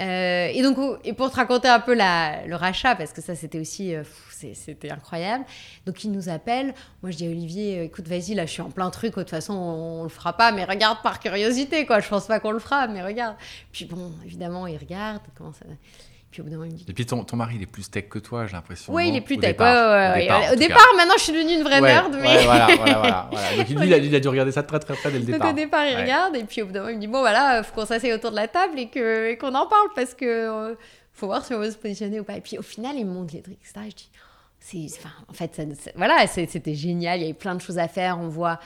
[0.00, 3.34] Euh, et donc, et pour te raconter un peu la, le rachat, parce que ça,
[3.36, 5.44] c'était aussi, euh, c'était incroyable.
[5.86, 6.74] Donc, il nous appelle.
[7.02, 9.14] Moi, je dis à Olivier, euh, écoute, vas-y, là, je suis en plein truc.
[9.14, 12.00] De toute façon, on, on le fera pas, mais regarde par curiosité, quoi.
[12.00, 13.36] Je pense pas qu'on le fera, mais regarde.
[13.72, 15.20] Puis bon, évidemment, il regarde.
[15.32, 15.66] il commence à-
[16.34, 16.84] Puis au bout d'un moment, il me dit.
[16.88, 18.92] Et puis ton, ton mari, il est plus tech que toi, j'ai l'impression.
[18.92, 19.50] Oui, il est plus Au tech.
[19.50, 19.92] départ.
[19.92, 22.12] ouais, ouais, Au départ, Au départ, maintenant, je suis devenue une vraie Ouais, nerd.
[22.20, 22.42] mais...
[22.44, 23.56] voilà, voilà, voilà, voilà.
[23.56, 25.34] Donc lui, il a, il a dû regarder ça très, très, très dès le Donc
[25.34, 25.50] départ.
[25.50, 27.62] au départ, il regarde et puis au bout d'un moment, il me dit bon voilà,
[27.62, 30.74] faut qu'on s'asseye autour de la table et qu'on en parle parce que euh,
[31.12, 32.36] faut voir si on veut se positionner ou pas.
[32.36, 33.86] Et puis au final, il me montre les trucs, etc.
[33.88, 34.10] Je dis
[34.90, 37.18] c'est, enfin, en fait, ça- ça- voilà, c'était génial.
[37.20, 38.18] Il y avait plein de choses à faire.
[38.18, 38.58] On voit.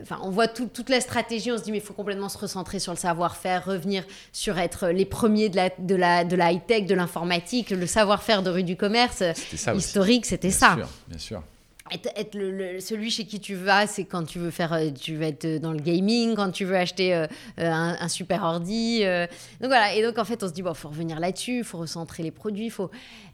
[0.00, 2.38] Enfin, on voit tout- toute la stratégie, on se dit mais il faut complètement se
[2.38, 6.50] recentrer sur le savoir-faire, revenir sur être les premiers de la, de la, de la
[6.52, 9.22] high-tech, de l'informatique, le savoir-faire de rue du commerce.
[9.34, 9.74] C'était ça.
[9.74, 10.74] Historique, c'était Bien ça.
[10.76, 11.42] sûr, bien sûr.
[11.90, 15.58] Être, celui chez qui tu vas, c'est quand tu veux faire, euh, tu veux être
[15.60, 17.26] dans le gaming, quand tu veux acheter euh,
[17.58, 19.00] euh, un, super ordi.
[19.02, 19.26] euh.
[19.60, 19.94] Donc voilà.
[19.94, 22.70] Et donc en fait, on se dit bon, faut revenir là-dessus, faut recentrer les produits,
[22.70, 22.90] faut.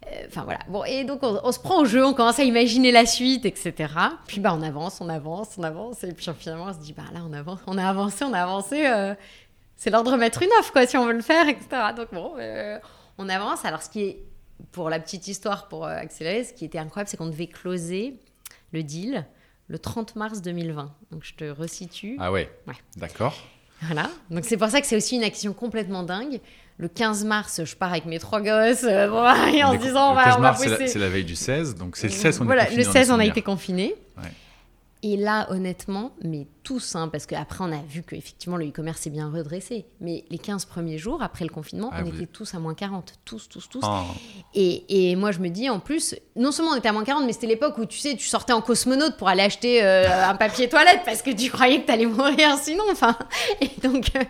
[0.06, 0.60] euh, Enfin voilà.
[0.68, 3.44] Bon et donc on, on se prend au jeu, on commence à imaginer la suite,
[3.46, 3.92] etc.
[4.26, 7.04] Puis bah on avance, on avance, on avance, et puis finalement on se dit bah
[7.12, 8.86] là on avance, on a avancé, on a avancé.
[8.86, 9.14] euh,
[9.76, 11.66] c'est l'heure de remettre une offre quoi, si on veut le faire, etc.
[11.96, 12.78] Donc bon, euh,
[13.18, 13.64] on avance.
[13.64, 14.22] Alors ce qui est
[14.72, 18.18] pour la petite histoire, pour euh, accélérer, ce qui était incroyable, c'est qu'on devait closer
[18.72, 19.26] le deal
[19.68, 20.94] le 30 mars 2020.
[21.12, 22.16] Donc je te resitue.
[22.18, 22.74] Ah ouais, Ouais.
[22.96, 23.36] d'accord.
[23.82, 24.10] Voilà.
[24.30, 26.40] Donc c'est pour ça que c'est aussi une action complètement dingue.
[26.78, 29.06] Le 15 mars, je pars avec mes trois gosses, euh,
[29.52, 31.74] et en se disant on va, 15 on va mars, c'est la, veille du 16,
[31.74, 33.42] donc c'est le 16 on voilà, est confiné le dans 16 les on a été
[33.42, 33.94] confinés.
[34.16, 34.32] Ouais.
[35.02, 39.08] Et là, honnêtement, mais tous, hein, parce qu'après on a vu qu'effectivement le e-commerce s'est
[39.08, 39.86] bien redressé.
[40.02, 43.14] Mais les 15 premiers jours, après le confinement, Ah, on était tous à moins 40.
[43.24, 43.80] Tous, tous, tous.
[43.82, 44.02] Oh,
[44.52, 47.24] Et, et moi, je me dis, en plus, non seulement on était à moins 40,
[47.24, 50.34] mais c'était l'époque où, tu sais, tu sortais en cosmonaute pour aller acheter euh, un
[50.34, 52.84] papier toilette parce que tu croyais que t'allais mourir sinon.
[52.92, 53.16] Enfin,
[53.62, 54.24] et donc, euh,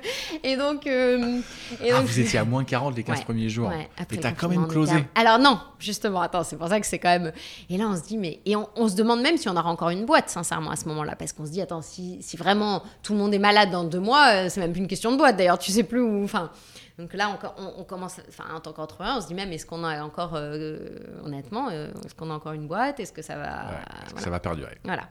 [0.45, 1.41] et donc, euh,
[1.82, 3.68] et ah, donc, vous étiez à moins 40 les 15 Ouais, premiers jours.
[3.68, 5.05] Ouais, après Et t'as quand même closé.
[5.16, 7.32] Alors non, justement, attends, c'est pour ça que c'est quand même.
[7.68, 8.39] Et là, on se dit, mais.
[8.47, 10.86] Et on, on se demande même si on aura encore une boîte, sincèrement, à ce
[10.86, 11.16] moment-là.
[11.16, 14.00] Parce qu'on se dit, attends, si, si vraiment tout le monde est malade dans deux
[14.00, 15.36] mois, euh, c'est même plus une question de boîte.
[15.38, 16.22] D'ailleurs, tu sais plus où.
[16.24, 16.50] Enfin.
[16.98, 19.64] Donc là, on, on- on commence, enfin, en tant qu'entrepreneur, on se dit même, est-ce
[19.64, 20.78] qu'on a encore, euh,
[21.24, 22.98] honnêtement, euh, est-ce qu'on a encore une boîte?
[23.00, 23.44] Est-ce que ça va.
[23.70, 24.20] Ouais, que.
[24.20, 24.76] Ça va perdurer?
[24.84, 25.04] Voilà.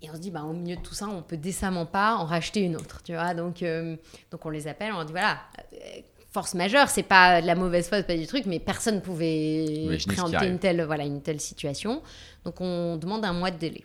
[0.00, 2.24] Et on se dit, bah, au milieu de tout ça, on peut décemment pas en
[2.24, 3.34] racheter une autre, tu vois?
[3.34, 3.96] Donc, euh,
[4.30, 5.38] donc on les appelle, on leur dit, voilà,
[6.30, 9.96] force majeure, c'est pas de la mauvaise foi, c'est pas du truc, mais personne pouvait
[9.98, 12.00] qui préempter une telle, voilà, une telle situation.
[12.44, 13.84] Donc on demande un mois de délai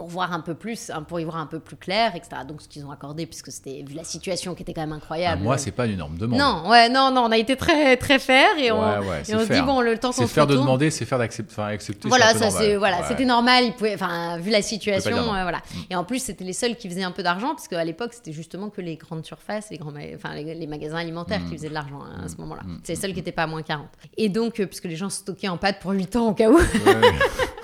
[0.00, 2.40] pour voir un peu plus, hein, pour y voir un peu plus clair, etc.
[2.48, 4.96] Donc ce qu'ils ont accordé, puisque c'était, vu la situation qui était quand même Ah,
[4.96, 5.42] incroyable.
[5.42, 6.38] moi, c'est pas une énorme demande.
[6.38, 9.24] Non, ouais, non, non, on a été très, très fair et on, Ouais, ouais, et
[9.24, 11.18] c'est on se dit, bon, le temps qu'on C'est se faire de demander, c'est faire
[11.18, 11.52] d'accepter.
[11.52, 12.08] Enfin, accepter.
[12.08, 12.52] voilà, ça normal.
[12.56, 13.04] c'est voilà, Ouais.
[13.08, 13.64] c'était normal.
[13.66, 15.60] Ils pouvaient, enfin, vu la situation, euh, voilà.
[15.90, 18.32] Et en plus, c'était les seuls qui faisaient un peu d'argent, parce qu'à l'époque, c'était
[18.32, 21.74] justement que les grandes surfaces, les grands, enfin, les, les magasins alimentaires qui faisaient de
[21.74, 22.62] l'argent hein, à ce moment-là.
[22.64, 22.78] Mm.
[22.84, 23.86] C'est les seuls qui n'étaient pas à moins 40.
[24.16, 26.58] Et donc, euh, puisque les gens stockaient en pâte pour 8 ans au cas où.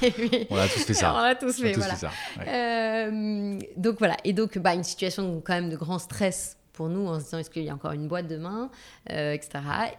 [0.50, 1.14] On a tous fait ça.
[1.14, 1.94] on a tous On a fait, tous voilà.
[1.94, 2.12] fait ça.
[2.38, 2.44] ouais.
[2.48, 7.06] Euh, donc voilà, et donc bah, une situation quand même de grand stress pour nous
[7.08, 8.70] en se disant est-ce qu'il y a encore une boîte demain,
[9.12, 9.50] euh, etc.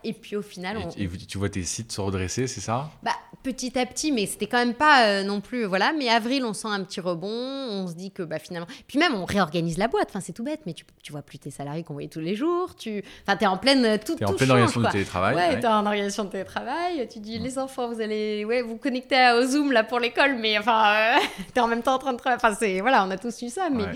[0.03, 2.89] Et puis au final, on, Et, et tu vois tes sites se redresser, c'est ça?
[3.03, 3.11] Bah,
[3.43, 5.65] petit à petit, mais c'était quand même pas euh, non plus.
[5.65, 7.27] Voilà, mais avril, on sent un petit rebond.
[7.29, 8.65] On se dit que bah, finalement.
[8.87, 10.07] Puis même, on réorganise la boîte.
[10.09, 12.33] Enfin, c'est tout bête, mais tu, tu vois plus tes salariés qu'on voyait tous les
[12.35, 12.73] jours.
[12.75, 13.03] Tu...
[13.27, 13.85] Enfin, t'es en pleine.
[13.85, 14.89] euh, Tout, T'es en pleine change, organisation quoi.
[14.89, 15.35] du télétravail.
[15.35, 15.59] Ouais, ouais.
[15.59, 17.07] t'es en organisation de télétravail.
[17.13, 20.57] Tu dis, les enfants, vous allez ouais, vous connecter au Zoom là pour l'école, mais
[20.57, 21.19] enfin, euh,
[21.53, 22.41] t'es en même temps en train de travailler.
[22.43, 22.79] Enfin, c'est.
[22.81, 23.83] Voilà, on a tous eu ça, mais.
[23.83, 23.91] Ouais.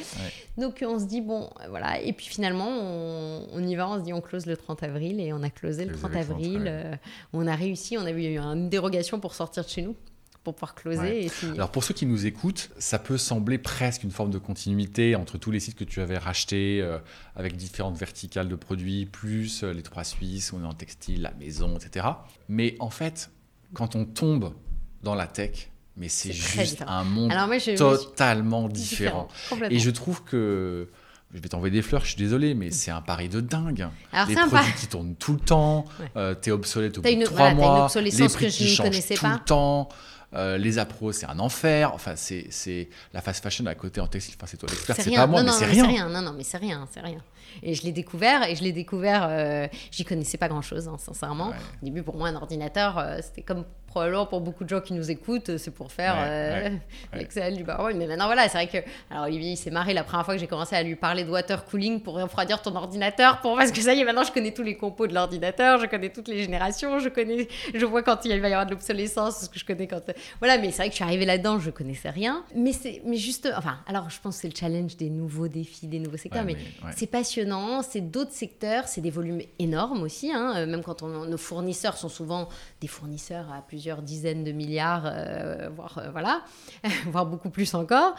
[0.57, 1.99] Donc on se dit, bon, voilà.
[2.01, 5.19] Et puis finalement, on, on y va, on se dit, on close le 30 avril
[5.19, 6.61] et on a closé le Closé 30 le 30, avril.
[6.61, 6.67] ouais.
[6.67, 6.95] euh,
[7.33, 9.95] on a réussi, on a eu une dérogation pour sortir de chez nous.
[10.43, 11.27] pour pouvoir closer.
[11.55, 15.39] Alors pour ceux qui nous écoutent, ça peut sembler presque une forme de continuité entre
[15.39, 16.99] tous les sites que tu avais rachetés euh,
[17.35, 21.31] avec différentes verticales de produits, plus euh, les trois Suisses, on est en textile, la
[21.33, 22.05] maison, etc.
[22.47, 23.31] Mais en fait,
[23.73, 24.53] quand on tombe
[25.01, 27.31] dans la tech, mais c'est juste un monde
[27.77, 29.27] totalement différent.
[29.69, 30.89] Et je trouve que
[31.35, 33.89] je vais t'envoyer des fleurs, je suis désolé, mais c'est un pari de dingue.
[34.13, 37.53] Alors, les produits qui tournent tout le temps, euh, t'es obsolète au bout de trois
[37.53, 39.89] mois, les prix qui changent tout le temps.
[40.33, 41.93] Euh, les appros, c'est un enfer.
[41.93, 44.35] Enfin, c'est la fast fashion à côté en textile.
[44.37, 46.09] Enfin, c'est toi l'expert, c'est pas moi, mais c'est rien.
[46.09, 47.21] Non, non, mais c'est rien, c'est rien.
[47.63, 50.97] Et je l'ai découvert, et je l'ai découvert, euh, j'y connaissais pas grand chose, hein,
[50.97, 51.49] sincèrement.
[51.49, 53.65] Au début, pour moi, un ordinateur, euh, c'était comme
[53.95, 56.69] probablement pour beaucoup de gens qui nous écoutent, c'est pour faire euh,
[57.13, 57.91] l'Excel du baron.
[57.95, 58.85] Mais maintenant, voilà, c'est vrai que.
[59.09, 61.29] Alors, Olivier, il s'est marré la première fois que j'ai commencé à lui parler de
[61.29, 63.39] water cooling pour refroidir ton ordinateur.
[63.39, 63.55] Pour...
[63.55, 66.09] Parce que ça y est, maintenant, je connais tous les compos de l'ordinateur, je connais
[66.09, 67.47] toutes les générations, je connais.
[67.73, 70.01] Je vois quand il va y avoir de l'obsolescence, ce que je connais quand.
[70.39, 72.43] Voilà, mais c'est vrai que je suis arrivée là-dedans, je connaissais rien.
[72.53, 73.01] Mais c'est.
[73.05, 73.49] Mais juste.
[73.55, 76.57] Enfin, alors, je pense que c'est le challenge des nouveaux défis, des nouveaux secteurs, mais,
[76.97, 81.23] c'est passionnant, c'est d'autres secteurs, c'est des volumes énormes aussi, hein, euh, même quand on,
[81.23, 82.49] nos fournisseurs sont souvent
[82.81, 86.43] des fournisseurs à plusieurs dizaines de milliards, euh, voire euh, voilà,
[87.07, 88.15] voire beaucoup plus encore.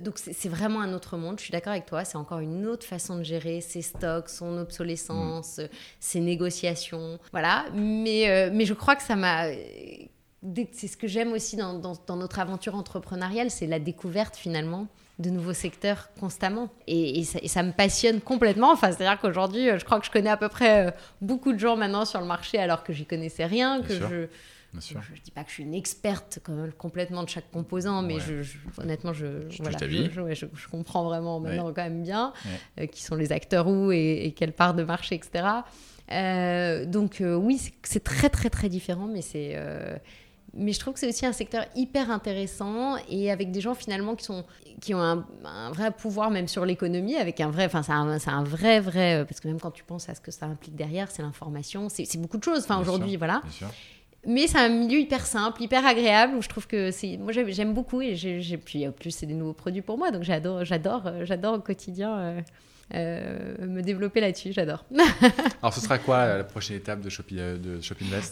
[0.00, 1.38] donc c'est vraiment un autre monde.
[1.38, 2.04] Je suis d'accord avec toi.
[2.04, 5.68] C'est encore une autre façon de gérer ses stocks, son obsolescence, mm.
[6.00, 7.64] ses négociations, voilà.
[7.74, 9.46] Mais mais je crois que ça m'a
[10.72, 14.88] c'est ce que j'aime aussi dans, dans, notre aventure entrepreneuriale, c'est la découverte finalement
[15.18, 16.68] de nouveaux secteurs constamment.
[16.88, 18.72] Et, ça, me passionne complètement.
[18.72, 20.90] Enfin, c'est-à-dire qu'aujourd'hui, je crois que je connais à peu près euh,
[21.20, 24.26] beaucoup de gens maintenant sur le marché alors que j'y connaissais rien, que je...
[24.80, 26.38] Je ne dis pas que je suis une experte
[26.78, 28.42] complètement de chaque composant, mais je,
[28.80, 29.26] honnêtement, je,
[29.60, 29.76] voilà,
[30.32, 32.32] je, comprends vraiment maintenant quand même bien
[32.80, 35.44] euh, qui sont les acteurs où et, quelle part de marché, etc.
[36.10, 39.58] Euh, donc oui, c'est très très très différent, mais c'est
[40.54, 44.14] mais je trouve que c'est aussi un secteur hyper intéressant et avec des gens finalement
[44.14, 44.44] qui, sont,
[44.80, 48.44] qui ont un, vrai pouvoir même sur l'économie, avec un vrai, enfin c'est un, un,
[48.44, 51.10] vrai, vrai, euh, parce que même quand tu penses à ce que ça implique derrière,
[51.10, 53.42] c'est l'information, c'est beaucoup de choses, enfin aujourd'hui, voilà.
[54.24, 57.74] Mais c'est un milieu hyper simple, hyper agréable, où je trouve que c'est, moi j'aime
[57.74, 61.06] beaucoup et j'ai, puis en plus c'est des nouveaux produits pour moi, donc j'adore, j'adore,
[61.06, 62.18] euh, j'adore au quotidien.
[62.18, 62.40] Euh,
[62.94, 64.52] euh, me développer là-dessus.
[64.52, 64.84] J'adore.
[65.62, 67.80] Alors, ce sera quoi euh, la prochaine étape de Shopping, euh, de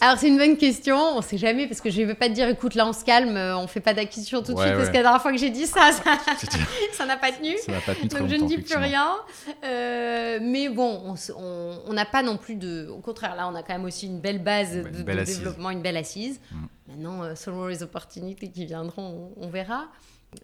[0.02, 0.96] Alors, c'est une bonne question.
[0.96, 2.92] On ne sait jamais parce que je ne vais pas te dire, écoute, là, on
[2.92, 4.74] se calme, on ne fait pas d'acquisition tout de suite.
[4.74, 5.90] Parce que la dernière fois que j'ai dit ça,
[6.92, 7.56] ça n'a pas tenu.
[7.64, 9.16] Ça n'a pas tenu Donc, je ne dis plus rien.
[9.62, 12.88] mais bon, on n'a pas non plus de.
[12.88, 15.96] Au contraire, là, on a quand même aussi une belle base de, développement, une belle
[15.96, 16.40] assise.
[16.50, 16.56] Mm.
[16.88, 19.86] Maintenant, selon les opportunités qui viendront, on verra.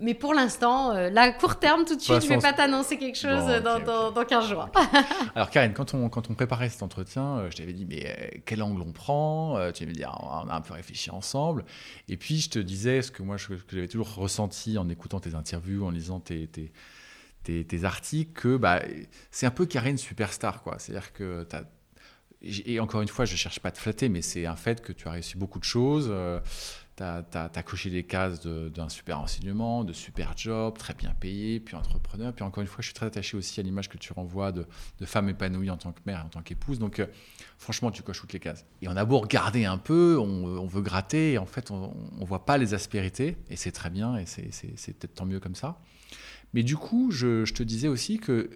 [0.01, 2.99] Mais pour l'instant, euh, là, court terme, tout de suite, je ne vais pas t'annoncer
[2.99, 4.69] quelque chose dans, dans, 15 jours.
[5.35, 8.39] Alors, Karine, quand on, quand on préparait cet entretien, euh, je t'avais dit, mais euh,
[8.45, 11.65] quel angle on prend Tu m'avais dit, ah, on a un peu réfléchi ensemble.
[12.09, 15.35] Et puis, je te disais ce que moi, que j'avais toujours ressenti en écoutant tes
[15.35, 18.83] interviews, en lisant tes, tes, tes, articles, que bah,
[19.31, 20.79] c'est un peu Karine superstar, quoi.
[20.79, 21.63] C'est-à-dire que tu as
[22.43, 24.83] et encore une fois, je ne cherche pas à te flatter, mais c'est un fait
[24.83, 26.13] que tu as réussi beaucoup de choses
[26.97, 31.77] tu as, coché les cases d'un super enseignement, de super job, très bien payé, puis
[31.77, 32.33] entrepreneur.
[32.33, 34.67] Puis encore une fois, je suis très attaché aussi à l'image que tu renvoies de,
[35.05, 36.79] femme épanouie en tant que mère, en tant qu'épouse.
[36.79, 37.07] Donc, euh,
[37.59, 38.65] franchement, tu coches toutes les cases.
[38.81, 42.25] Et on a beau regarder un peu, on, veut gratter, et en fait, on ne
[42.25, 45.79] voit pas les aspérités, et c'est très bien, et c'est peut-être tant mieux comme ça.
[46.55, 48.49] Mais du coup, je, te disais aussi que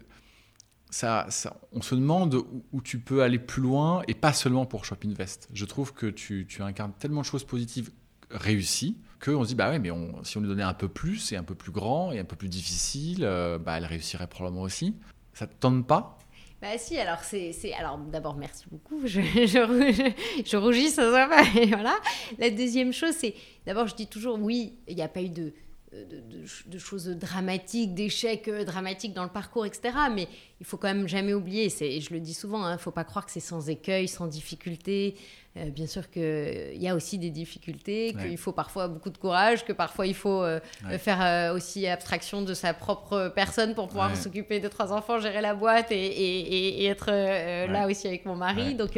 [0.88, 1.28] ça,
[1.72, 5.48] on se demande où, tu peux aller plus loin et pas seulement pour Shop Invest.
[5.52, 7.90] Je trouve que tu incarnes tellement de choses positives
[8.30, 9.90] réussi qu'on se dit, bah ouais, mais
[10.22, 12.36] si on lui donnait un peu plus et un peu plus grand et un peu
[12.36, 14.94] plus difficile, euh, bah, elle réussirait probablement aussi.
[15.32, 16.18] Ça te tente pas?
[16.60, 21.96] Bah si, alors c'est, alors d'abord merci beaucoup, je, rougis, ça va pas, et voilà.
[22.38, 25.54] La deuxième chose, c'est d'abord je dis toujours oui, il n'y a pas eu de,
[25.92, 26.22] de,
[26.66, 29.90] de, choses dramatiques, d'échecs euh, dramatiques dans le parcours, etc.
[30.14, 30.28] Mais
[30.60, 32.92] il faut quand même jamais oublier, et je le dis souvent, il hein, ne faut
[32.92, 35.16] pas croire que c'est sans écueil, sans difficulté.
[35.56, 39.18] Euh, bien sûr qu'il euh, y a aussi des difficultés, qu'il faut parfois beaucoup de
[39.18, 40.60] courage, que parfois il faut euh,
[40.98, 45.54] faire aussi abstraction de sa propre personne pour pouvoir s'occuper de trois enfants, gérer la
[45.54, 48.74] boîte et, et, être là aussi avec mon mari.
[48.76, 48.92] Donc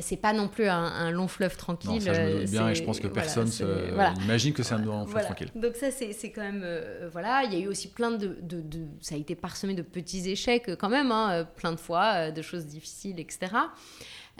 [0.00, 1.90] c'est pas non plus un, long fleuve tranquille.
[1.90, 3.50] Non, ça, je me bien et je pense que personne
[4.22, 5.50] imagine que c'est un long fleuve tranquille.
[5.54, 6.64] Donc ça, c'est quand même...
[7.12, 8.62] voilà, il y a eu aussi plein de, de,
[9.00, 12.66] Ça a été parsemé de petits échecs quand même, hein, plein de fois, de choses
[12.66, 13.48] difficiles, etc.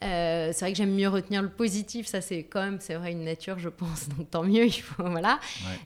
[0.02, 3.12] Euh, c'est vrai que j'aime mieux retenir le positif, ça c'est quand même, c'est vrai,
[3.12, 5.40] une nature, je pense, donc tant mieux, il faut, voilà.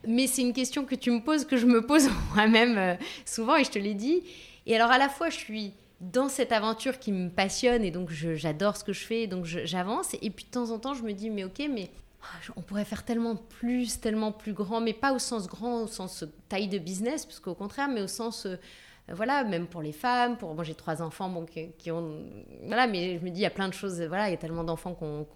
[0.07, 2.95] Mais c'est une question que tu me poses, que je me pose moi-même euh,
[3.25, 4.23] souvent, et je te l'ai dit.
[4.65, 5.73] Et alors à la fois, je suis
[6.11, 10.15] dans cette aventure qui me passionne, et donc j'adore ce que je fais, donc j'avance,
[10.21, 11.89] et puis de temps en temps, je me dis, mais ok, mais
[12.55, 16.25] on pourrait faire tellement plus, tellement plus grand, mais pas au sens grand, au sens
[16.49, 18.47] taille de business, parce qu'au contraire, mais au sens
[19.09, 21.45] voilà, même pour les femmes, pour moi j'ai trois enfants bon,
[21.77, 22.23] qui, ont
[22.65, 24.37] voilà, mais je me dis il y a plein de choses, voilà, il y a
[24.37, 25.27] tellement d'enfants qui ont,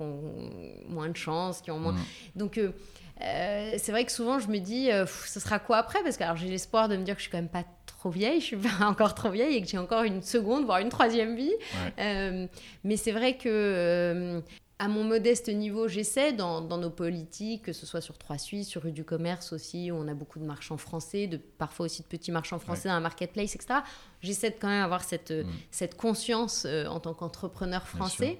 [0.88, 1.96] moins de chance, qui ont moins,
[2.36, 6.02] donc euh, c'est vrai que souvent je me dis, euh, ce sera quoi après?
[6.04, 7.66] Parce que j'ai l'espoir de me dire que je suis quand même pas
[7.98, 10.80] trop vieille, je suis pas encore trop vieille et que j'ai encore une seconde, voire
[10.80, 11.54] une troisième vie.
[12.00, 12.48] Euh,
[12.84, 14.42] mais c'est vrai que
[14.80, 18.84] à mon modeste niveau, j'essaie dans, nos politiques, que ce soit sur Trois Suisses, sur
[18.84, 22.08] Rue du Commerce aussi, où on a beaucoup de marchands français, de, parfois aussi de
[22.08, 23.80] petits marchands français dans un marketplace, etc.
[24.22, 25.48] J'essaie de quand même avoir cette, mm.
[25.72, 28.38] cette conscience en tant qu'entrepreneur français.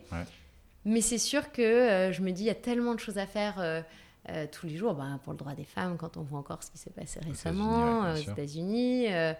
[0.86, 3.84] Mais c'est sûr que je me dis, il y a tellement de choses à faire
[4.30, 6.72] euh, tous les jours bah, pour le droit des femmes quand on voit encore ce
[6.72, 9.34] qui s'est passé récemment aux États-Unis, euh,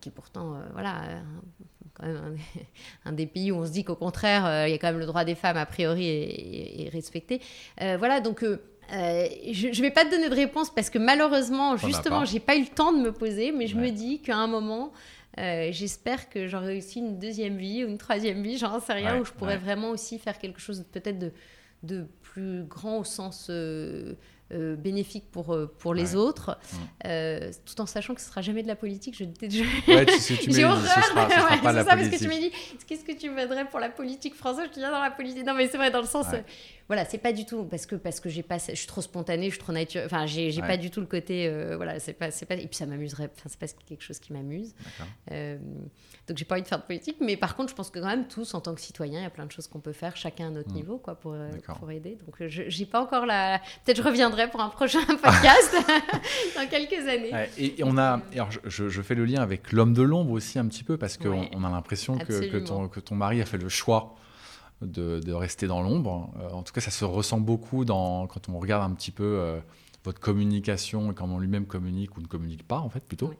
[0.00, 1.00] qui est pourtant euh, voilà
[1.94, 2.36] quand même
[3.04, 5.06] un, des pays où on se dit qu'au contraire il y a quand même le
[5.06, 7.40] droit des femmes a priori est, respecté.
[7.80, 12.40] voilà donc je ne vais pas te donner de réponse parce que malheureusement, justement, j'ai
[12.40, 14.92] pas eu le temps de me poser, mais je me dis qu'à un moment,
[15.36, 19.24] j'espère que j'aurai aussi une deuxième vie ou une troisième vie, j'en sais rien, où
[19.24, 21.32] je pourrais vraiment aussi faire quelque chose peut-être de,
[21.82, 24.14] de plus grand au sens euh,
[24.52, 26.58] euh, bénéfique pour, euh, pour les autres,
[27.02, 29.16] tout en sachant que ce sera jamais de la politique.
[29.16, 29.92] Je, je...
[29.92, 30.80] Ouais, tu J'ai horreur.
[30.80, 32.10] Ce sera, ce sera pas la ça, politique.
[32.10, 32.52] parce que tu me dis,
[32.86, 34.66] qu'est-ce que tu voudrais pour la politique française?
[34.66, 35.46] Je te dis, dans la politique.
[35.46, 36.26] Non, mais c'est vrai, dans le sens,
[36.88, 39.50] voilà, c'est pas du tout parce que parce que j'ai pas, je suis trop spontanée,
[39.50, 40.00] je suis trop nature.
[40.06, 42.76] Enfin, j'ai pas du tout le côté, euh, voilà, c'est pas c'est pas et puis
[42.76, 43.30] ça m'amuserait.
[43.36, 44.74] Enfin, c'est pas quelque chose qui m'amuse.
[45.30, 45.58] Euh,
[46.26, 48.06] donc j'ai pas envie de faire de politique, mais par contre, je pense que quand
[48.06, 50.16] même tous en tant que citoyens, il y a plein de choses qu'on peut faire,
[50.16, 50.76] chacun à notre mm.
[50.76, 52.16] niveau, quoi, pour euh, pour aider.
[52.24, 53.60] Donc j'ai pas encore la.
[53.84, 55.76] Peut-être je reviendrai pour un prochain podcast
[56.56, 57.32] dans quelques années.
[57.58, 60.66] et, on a, alors je, je, fais le lien avec l'homme de l'ombre aussi un
[60.66, 63.58] petit peu parce qu'on on a l'impression que, que ton que ton mari a fait
[63.58, 64.16] le choix
[64.82, 66.30] de, rester dans l'ombre.
[66.40, 69.24] Euh, en tout cas, ça se ressent beaucoup dans, quand on regarde un petit peu
[69.24, 69.58] euh,
[70.08, 73.34] votre communication et comment lui-même communique ou ne communique pas, en fait, plutôt.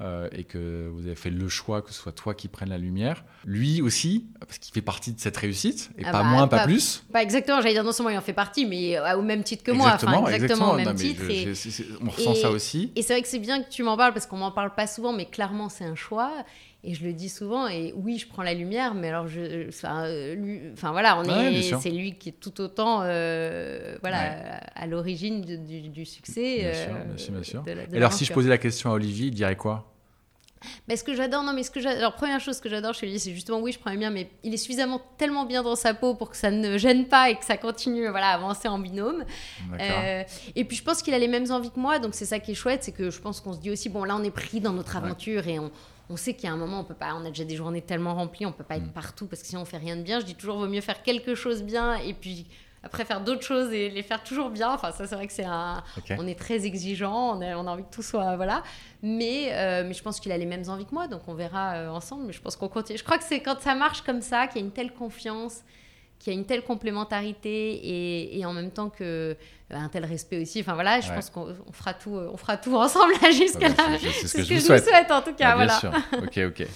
[0.00, 2.76] Euh, et que vous avez fait le choix que ce soit toi qui prenne la
[2.76, 3.24] lumière.
[3.44, 6.64] Lui aussi, parce qu'il fait partie de cette réussite, et ah pas bah, moins, pas,
[6.64, 7.04] plus.
[7.12, 9.70] Pas exactement, j'allais dire non seulement il en fait partie, mais au même titre que
[9.70, 9.94] moi.
[9.94, 11.22] Exactement, exactement, au même titre.
[12.02, 12.92] on ressent ça aussi.
[12.96, 14.88] Et c'est vrai que c'est bien que tu m'en parles, parce qu'on m'en parle pas
[14.88, 16.32] souvent, mais clairement c'est un choix.
[16.88, 20.06] Et je le dis souvent, et oui, je prends la lumière, mais alors, je, enfin,
[20.36, 25.40] lui, enfin voilà, on est, c'est lui qui est tout autant, euh, voilà, à l'origine
[25.40, 26.58] du, succès.
[26.60, 27.64] Bien sûr, euh, bien sûr.
[27.92, 29.92] et alors, si je posais la question à Olivier, il dirait quoi?
[30.88, 33.06] Mais ce que j'adore, non, mais ce que j'adore, alors première chose que j'adore chez
[33.06, 35.94] lui, c'est justement, oui, je prends bien, mais il est suffisamment tellement bien dans sa
[35.94, 38.78] peau pour que ça ne gêne pas et que ça continue, voilà, à avancer en
[38.78, 39.24] binôme.
[39.78, 40.22] Euh,
[40.54, 42.52] et puis je pense qu'il a les mêmes envies que moi, donc c'est ça qui
[42.52, 44.60] est chouette, c'est que je pense qu'on se dit aussi, bon, là, on est pris
[44.60, 45.70] dans notre aventure et on,
[46.08, 47.82] on sait qu'il y a un moment, on peut pas, on a déjà des journées
[47.82, 48.92] tellement remplies, on peut pas être mm.
[48.92, 50.20] partout parce que sinon on fait rien de bien.
[50.20, 52.46] Je dis toujours, vaut mieux faire quelque chose bien et puis
[52.82, 54.72] après faire d'autres choses et les faire toujours bien.
[54.72, 55.82] Enfin, ça, c'est vrai que c'est un.
[56.10, 58.36] On est très exigeant, on a, on a, envie que tout soit.
[58.36, 58.62] Voilà.
[59.02, 61.74] Mais, euh, mais je pense qu'il a les mêmes envies que moi, donc on verra
[61.74, 62.26] euh, ensemble.
[62.26, 62.98] Mais je pense qu'on continue.
[62.98, 65.62] Je crois que c'est quand ça marche comme ça, qu'il y a une telle confiance
[66.18, 69.34] qui a une telle complémentarité et, en même temps que euh,
[69.70, 70.60] un tel respect aussi.
[70.60, 73.98] Enfin voilà, je pense qu'on fera tout, on fera tout ensemble jusqu'à là.
[74.00, 75.10] C'est ce que, je, vous souhaite.
[75.10, 75.56] en tout cas.
[75.56, 75.92] Bien sûr.
[76.22, 76.66] Ok, ok.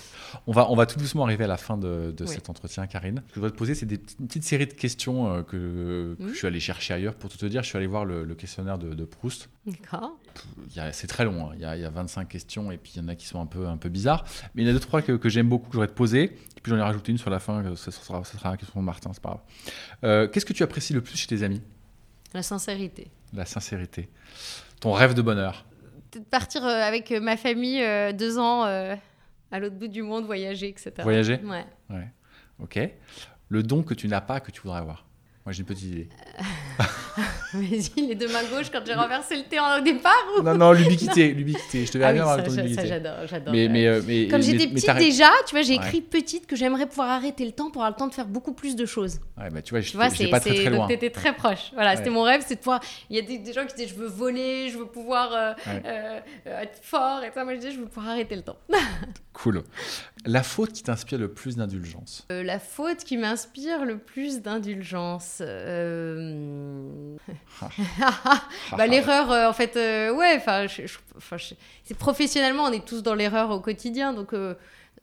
[0.47, 3.17] On va, on va tout doucement arriver à la fin de, cet entretien, Karine.
[3.17, 6.17] Ce que je voudrais te poser, c'est des une petite série de questions euh, que,
[6.21, 7.15] je suis allé chercher ailleurs.
[7.15, 9.49] Pour tout te dire, je suis allé voir le, questionnaire de, Proust.
[9.67, 10.17] D'accord.
[10.93, 11.49] C'est très long.
[11.49, 11.53] Hein.
[11.57, 13.27] Il, y a, il, y a, 25 questions et puis il y en a qui
[13.27, 14.25] sont un peu, un peu bizarres.
[14.55, 16.23] Mais il y en a deux, trois que, j'aime beaucoup, que je voudrais te poser.
[16.25, 17.63] Et puis j'en ai rajouté une sur la fin.
[17.77, 19.41] Ce sera, ce sera la question de Martin, c'est pas grave.
[20.05, 21.63] Euh, qu'est-ce que tu apprécies le plus chez tes amis?
[22.35, 23.11] La sincérité.
[23.33, 24.09] La sincérité.
[24.81, 25.65] Ton rêve de bonheur
[26.13, 27.81] de partir euh, avec ma famille
[28.15, 30.93] deux ans à l'autre bout du monde, voyager, etc.
[31.03, 31.41] Voyager?
[31.45, 31.65] Ouais.
[31.91, 32.09] ouais.
[32.61, 32.79] Ok.
[33.49, 35.07] Le don que tu n'as pas, que tu voudrais avoir?
[35.47, 36.09] Moi, j'ai une petite idée.
[37.55, 40.43] Vas-y, les deux mains gauches quand j'ai renversé le thé au départ ou...
[40.43, 41.87] Non, non, l'ubiquité, l'ubiquité.
[41.87, 43.53] Je te verrais ah bien oui, ça, ça j'adore, j'adore.
[43.53, 46.87] Mais, mais, euh, mais, Quand j'étais petite déjà, tu vois, j'ai écrit petite que j'aimerais
[46.87, 49.19] pouvoir arrêter le temps pour avoir le temps de faire beaucoup plus de choses.
[49.39, 50.89] Ouais, bah, tu vois, je n'étais pas très très loin.
[50.89, 51.73] étais très proche.
[51.73, 52.81] Voilà, c'était mon rêve, c'est de pouvoir...
[53.09, 55.53] Il y a des, gens qui disaient, je veux voler, je veux pouvoir euh,
[55.87, 57.25] euh, être fort.
[57.25, 58.59] Et ça, moi, je disais, je veux pouvoir arrêter le temps.
[59.33, 59.63] cool.
[60.27, 62.27] La faute qui t'inspire le plus d'indulgence?
[62.29, 65.30] La faute qui m'inspire le plus d'indulgence
[68.77, 70.67] bah, l'erreur, euh, en fait, euh, ouais, enfin,
[71.85, 74.35] c'est professionnellement, on est tous dans l'erreur au quotidien, donc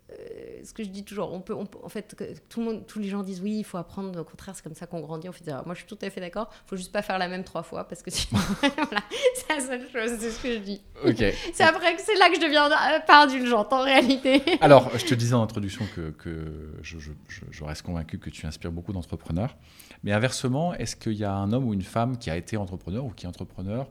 [0.09, 2.15] euh, ce que je dis toujours, on peut, en fait,
[2.47, 4.21] tout le monde, tous les gens disent oui, il faut apprendre.
[4.21, 5.27] Au contraire, c'est comme ça qu'on grandit.
[5.27, 6.49] On fait, moi, je suis tout à fait d'accord.
[6.65, 9.03] Il faut juste pas faire la même trois fois parce que sinon, voilà,
[9.35, 10.17] c'est la seule chose.
[10.19, 10.81] C'est ce que je dis.
[11.05, 11.17] Ok.
[11.53, 14.41] c'est après que c'est là que je deviens euh, pas indulgente en réalité.
[14.61, 17.11] Alors, je te disais en introduction que, que je, je,
[17.51, 19.57] je, reste convaincu que tu inspires beaucoup d'entrepreneurs.
[20.03, 23.03] Mais inversement, est-ce qu'il y a un homme ou une femme qui a été entrepreneur
[23.03, 23.87] ou qui est entrepreneur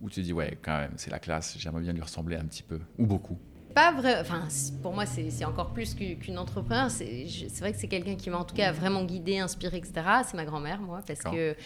[0.00, 1.56] où tu te dis ouais, quand même, c'est la classe.
[1.58, 3.38] J'aimerais bien lui ressembler un petit peu ou beaucoup?
[3.74, 4.20] Pas vrai.
[4.20, 4.48] Enfin,
[4.82, 6.90] pour moi, c'est encore plus qu'une entrepreneur.
[6.90, 9.92] C'est vrai que c'est quelqu'un qui m'a en tout cas vraiment guidé, inspiré, etc.
[10.24, 11.56] C'est ma grand-mère, moi, parce que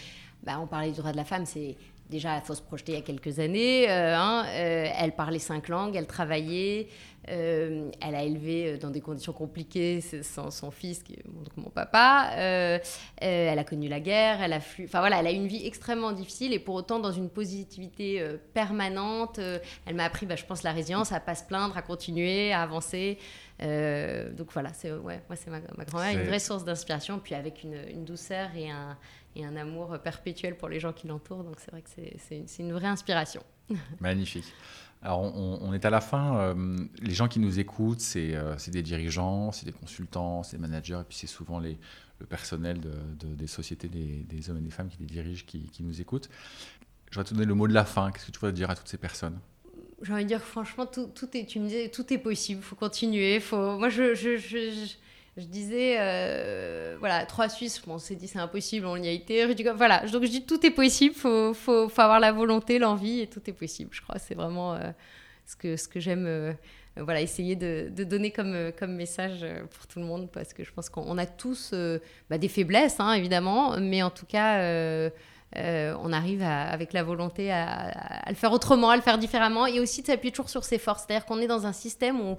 [0.43, 1.45] bah, on parlait du droit de la femme.
[1.45, 1.75] C'est
[2.09, 3.89] déjà, il faut se projeter il y a quelques années.
[3.89, 6.87] Euh, hein, euh, elle parlait cinq langues, elle travaillait.
[7.29, 11.69] Euh, elle a élevé dans des conditions compliquées son, son fils, qui est mon, mon
[11.69, 12.31] papa.
[13.17, 16.53] elle a connu la guerre, elle a Enfin voilà, elle a une vie extrêmement difficile
[16.53, 19.39] et pour autant dans une positivité permanente.
[19.85, 22.61] elle m'a appris, bah, je pense, la résilience, à pas se plaindre, à continuer, à
[22.61, 23.17] avancer.
[23.59, 27.77] donc voilà, c'est ouais, moi c'est ma, grand-mère, une vraie source d'inspiration, puis avec une,
[27.89, 28.97] une douceur et un,
[29.35, 31.43] et un amour perpétuel pour les gens qui l'entourent.
[31.43, 33.43] Donc c'est vrai que c'est une vraie inspiration.
[33.99, 34.53] Magnifique.
[35.03, 36.37] Alors on, est à la fin.
[36.37, 40.61] Euh, les gens qui nous écoutent, euh, c'est des dirigeants, c'est des consultants, c'est des
[40.61, 41.77] managers, et puis c'est souvent les,
[42.19, 45.83] le personnel de, des sociétés, des, hommes et des femmes qui les dirigent, qui, qui
[45.83, 46.29] nous écoutent.
[47.11, 48.11] Je vais te donner le mot de la fin.
[48.11, 49.37] Qu'est-ce que tu voudrais dire à toutes ces personnes?
[50.01, 53.39] J'ai envie de dire franchement tout, tout, est tu me tout est possible faut continuer
[53.39, 54.37] faut moi je, je
[55.37, 59.45] je disais, euh, voilà, trois Suisses, on s'est dit c'est impossible, on y a été.
[59.73, 63.41] Voilà, donc je dis tout est possible, faut, faut, avoir la volonté, l'envie, et tout
[63.47, 63.89] est possible.
[63.93, 64.91] Je crois c'est vraiment euh,
[65.47, 66.53] ce que, ce que j'aime euh,
[66.97, 70.89] voilà, essayer de, donner comme, comme message pour tout le monde, parce que je pense
[70.89, 71.73] qu'on a tous
[72.29, 75.09] bah, des faiblesses, hein, évidemment, mais en tout cas,
[75.55, 80.03] on arrive avec la volonté à, le faire autrement, à le faire différemment, et aussi
[80.03, 81.05] de s'appuyer toujours sur ses forces.
[81.07, 82.37] C'est-à-dire qu'on est dans un système où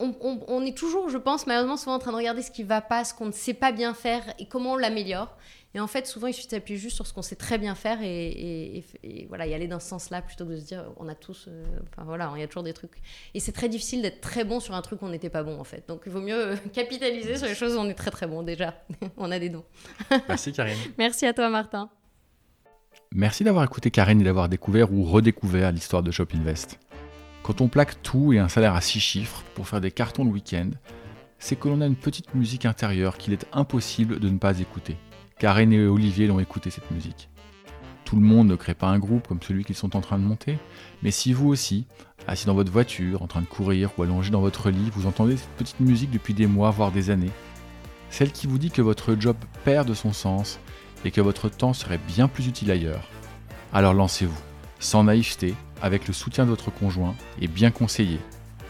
[0.00, 3.04] on, est toujours, je pense, malheureusement, souvent en train de regarder ce qui va pas,
[3.04, 5.36] ce qu'on ne sait pas bien faire et comment on l'améliore.
[5.74, 7.98] Et en fait, souvent, il suffit d'appuyer juste sur ce qu'on sait très bien faire
[8.02, 8.84] et,
[9.28, 11.62] voilà, y aller dans ce sens-là plutôt que de se dire, on a tous, euh,
[11.92, 12.94] enfin voilà, il y a toujours des trucs.
[13.34, 15.60] Et c'est très difficile d'être très bon sur un truc où on n'était pas bon
[15.60, 15.84] en fait.
[15.86, 18.74] Donc il vaut mieux capitaliser sur les choses où on est très très bon déjà.
[19.16, 19.64] on a des dons.
[20.28, 20.78] Merci Karine.
[20.98, 21.88] Merci à toi Martin.
[23.12, 26.80] Merci d'avoir écouté Karine et d'avoir découvert ou redécouvert l'histoire de Shop Invest.
[27.50, 30.30] Quand on plaque tout et un salaire à 6 chiffres pour faire des cartons le
[30.30, 30.70] week-end,
[31.40, 34.96] c'est que l'on a une petite musique intérieure qu'il est impossible de ne pas écouter.
[35.36, 37.28] Karen et Olivier l'ont écouté cette musique.
[38.04, 40.22] Tout le monde ne crée pas un groupe comme celui qu'ils sont en train de
[40.22, 40.60] monter,
[41.02, 41.88] mais si vous aussi,
[42.28, 45.36] assis dans votre voiture, en train de courir ou allongé dans votre lit, vous entendez
[45.36, 47.32] cette petite musique depuis des mois, voire des années,
[48.10, 50.60] celle qui vous dit que votre job perd de son sens
[51.04, 53.08] et que votre temps serait bien plus utile ailleurs,
[53.72, 54.40] alors lancez-vous,
[54.78, 58.18] sans naïveté, avec le soutien de votre conjoint et bien conseillé.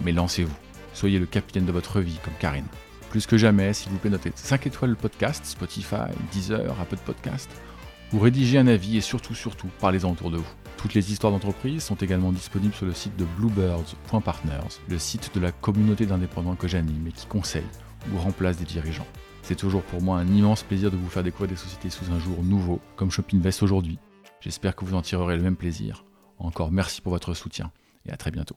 [0.03, 0.57] Mais lancez-vous.
[0.93, 2.67] Soyez le capitaine de votre vie comme Karine.
[3.11, 7.51] Plus que jamais, s'il vous plaît, notez 5 étoiles le podcast, Spotify, Deezer, Apple Podcast,
[8.13, 10.55] ou rédigez un avis et surtout, surtout, parlez-en autour de vous.
[10.77, 15.41] Toutes les histoires d'entreprise sont également disponibles sur le site de bluebirds.partners, le site de
[15.41, 17.67] la communauté d'indépendants que j'anime et qui conseille
[18.13, 19.07] ou remplace des dirigeants.
[19.43, 22.19] C'est toujours pour moi un immense plaisir de vous faire découvrir des sociétés sous un
[22.19, 23.99] jour nouveau, comme Shoppingvest aujourd'hui.
[24.41, 26.05] J'espère que vous en tirerez le même plaisir
[26.47, 27.70] encore merci pour votre soutien
[28.07, 28.57] et à très bientôt.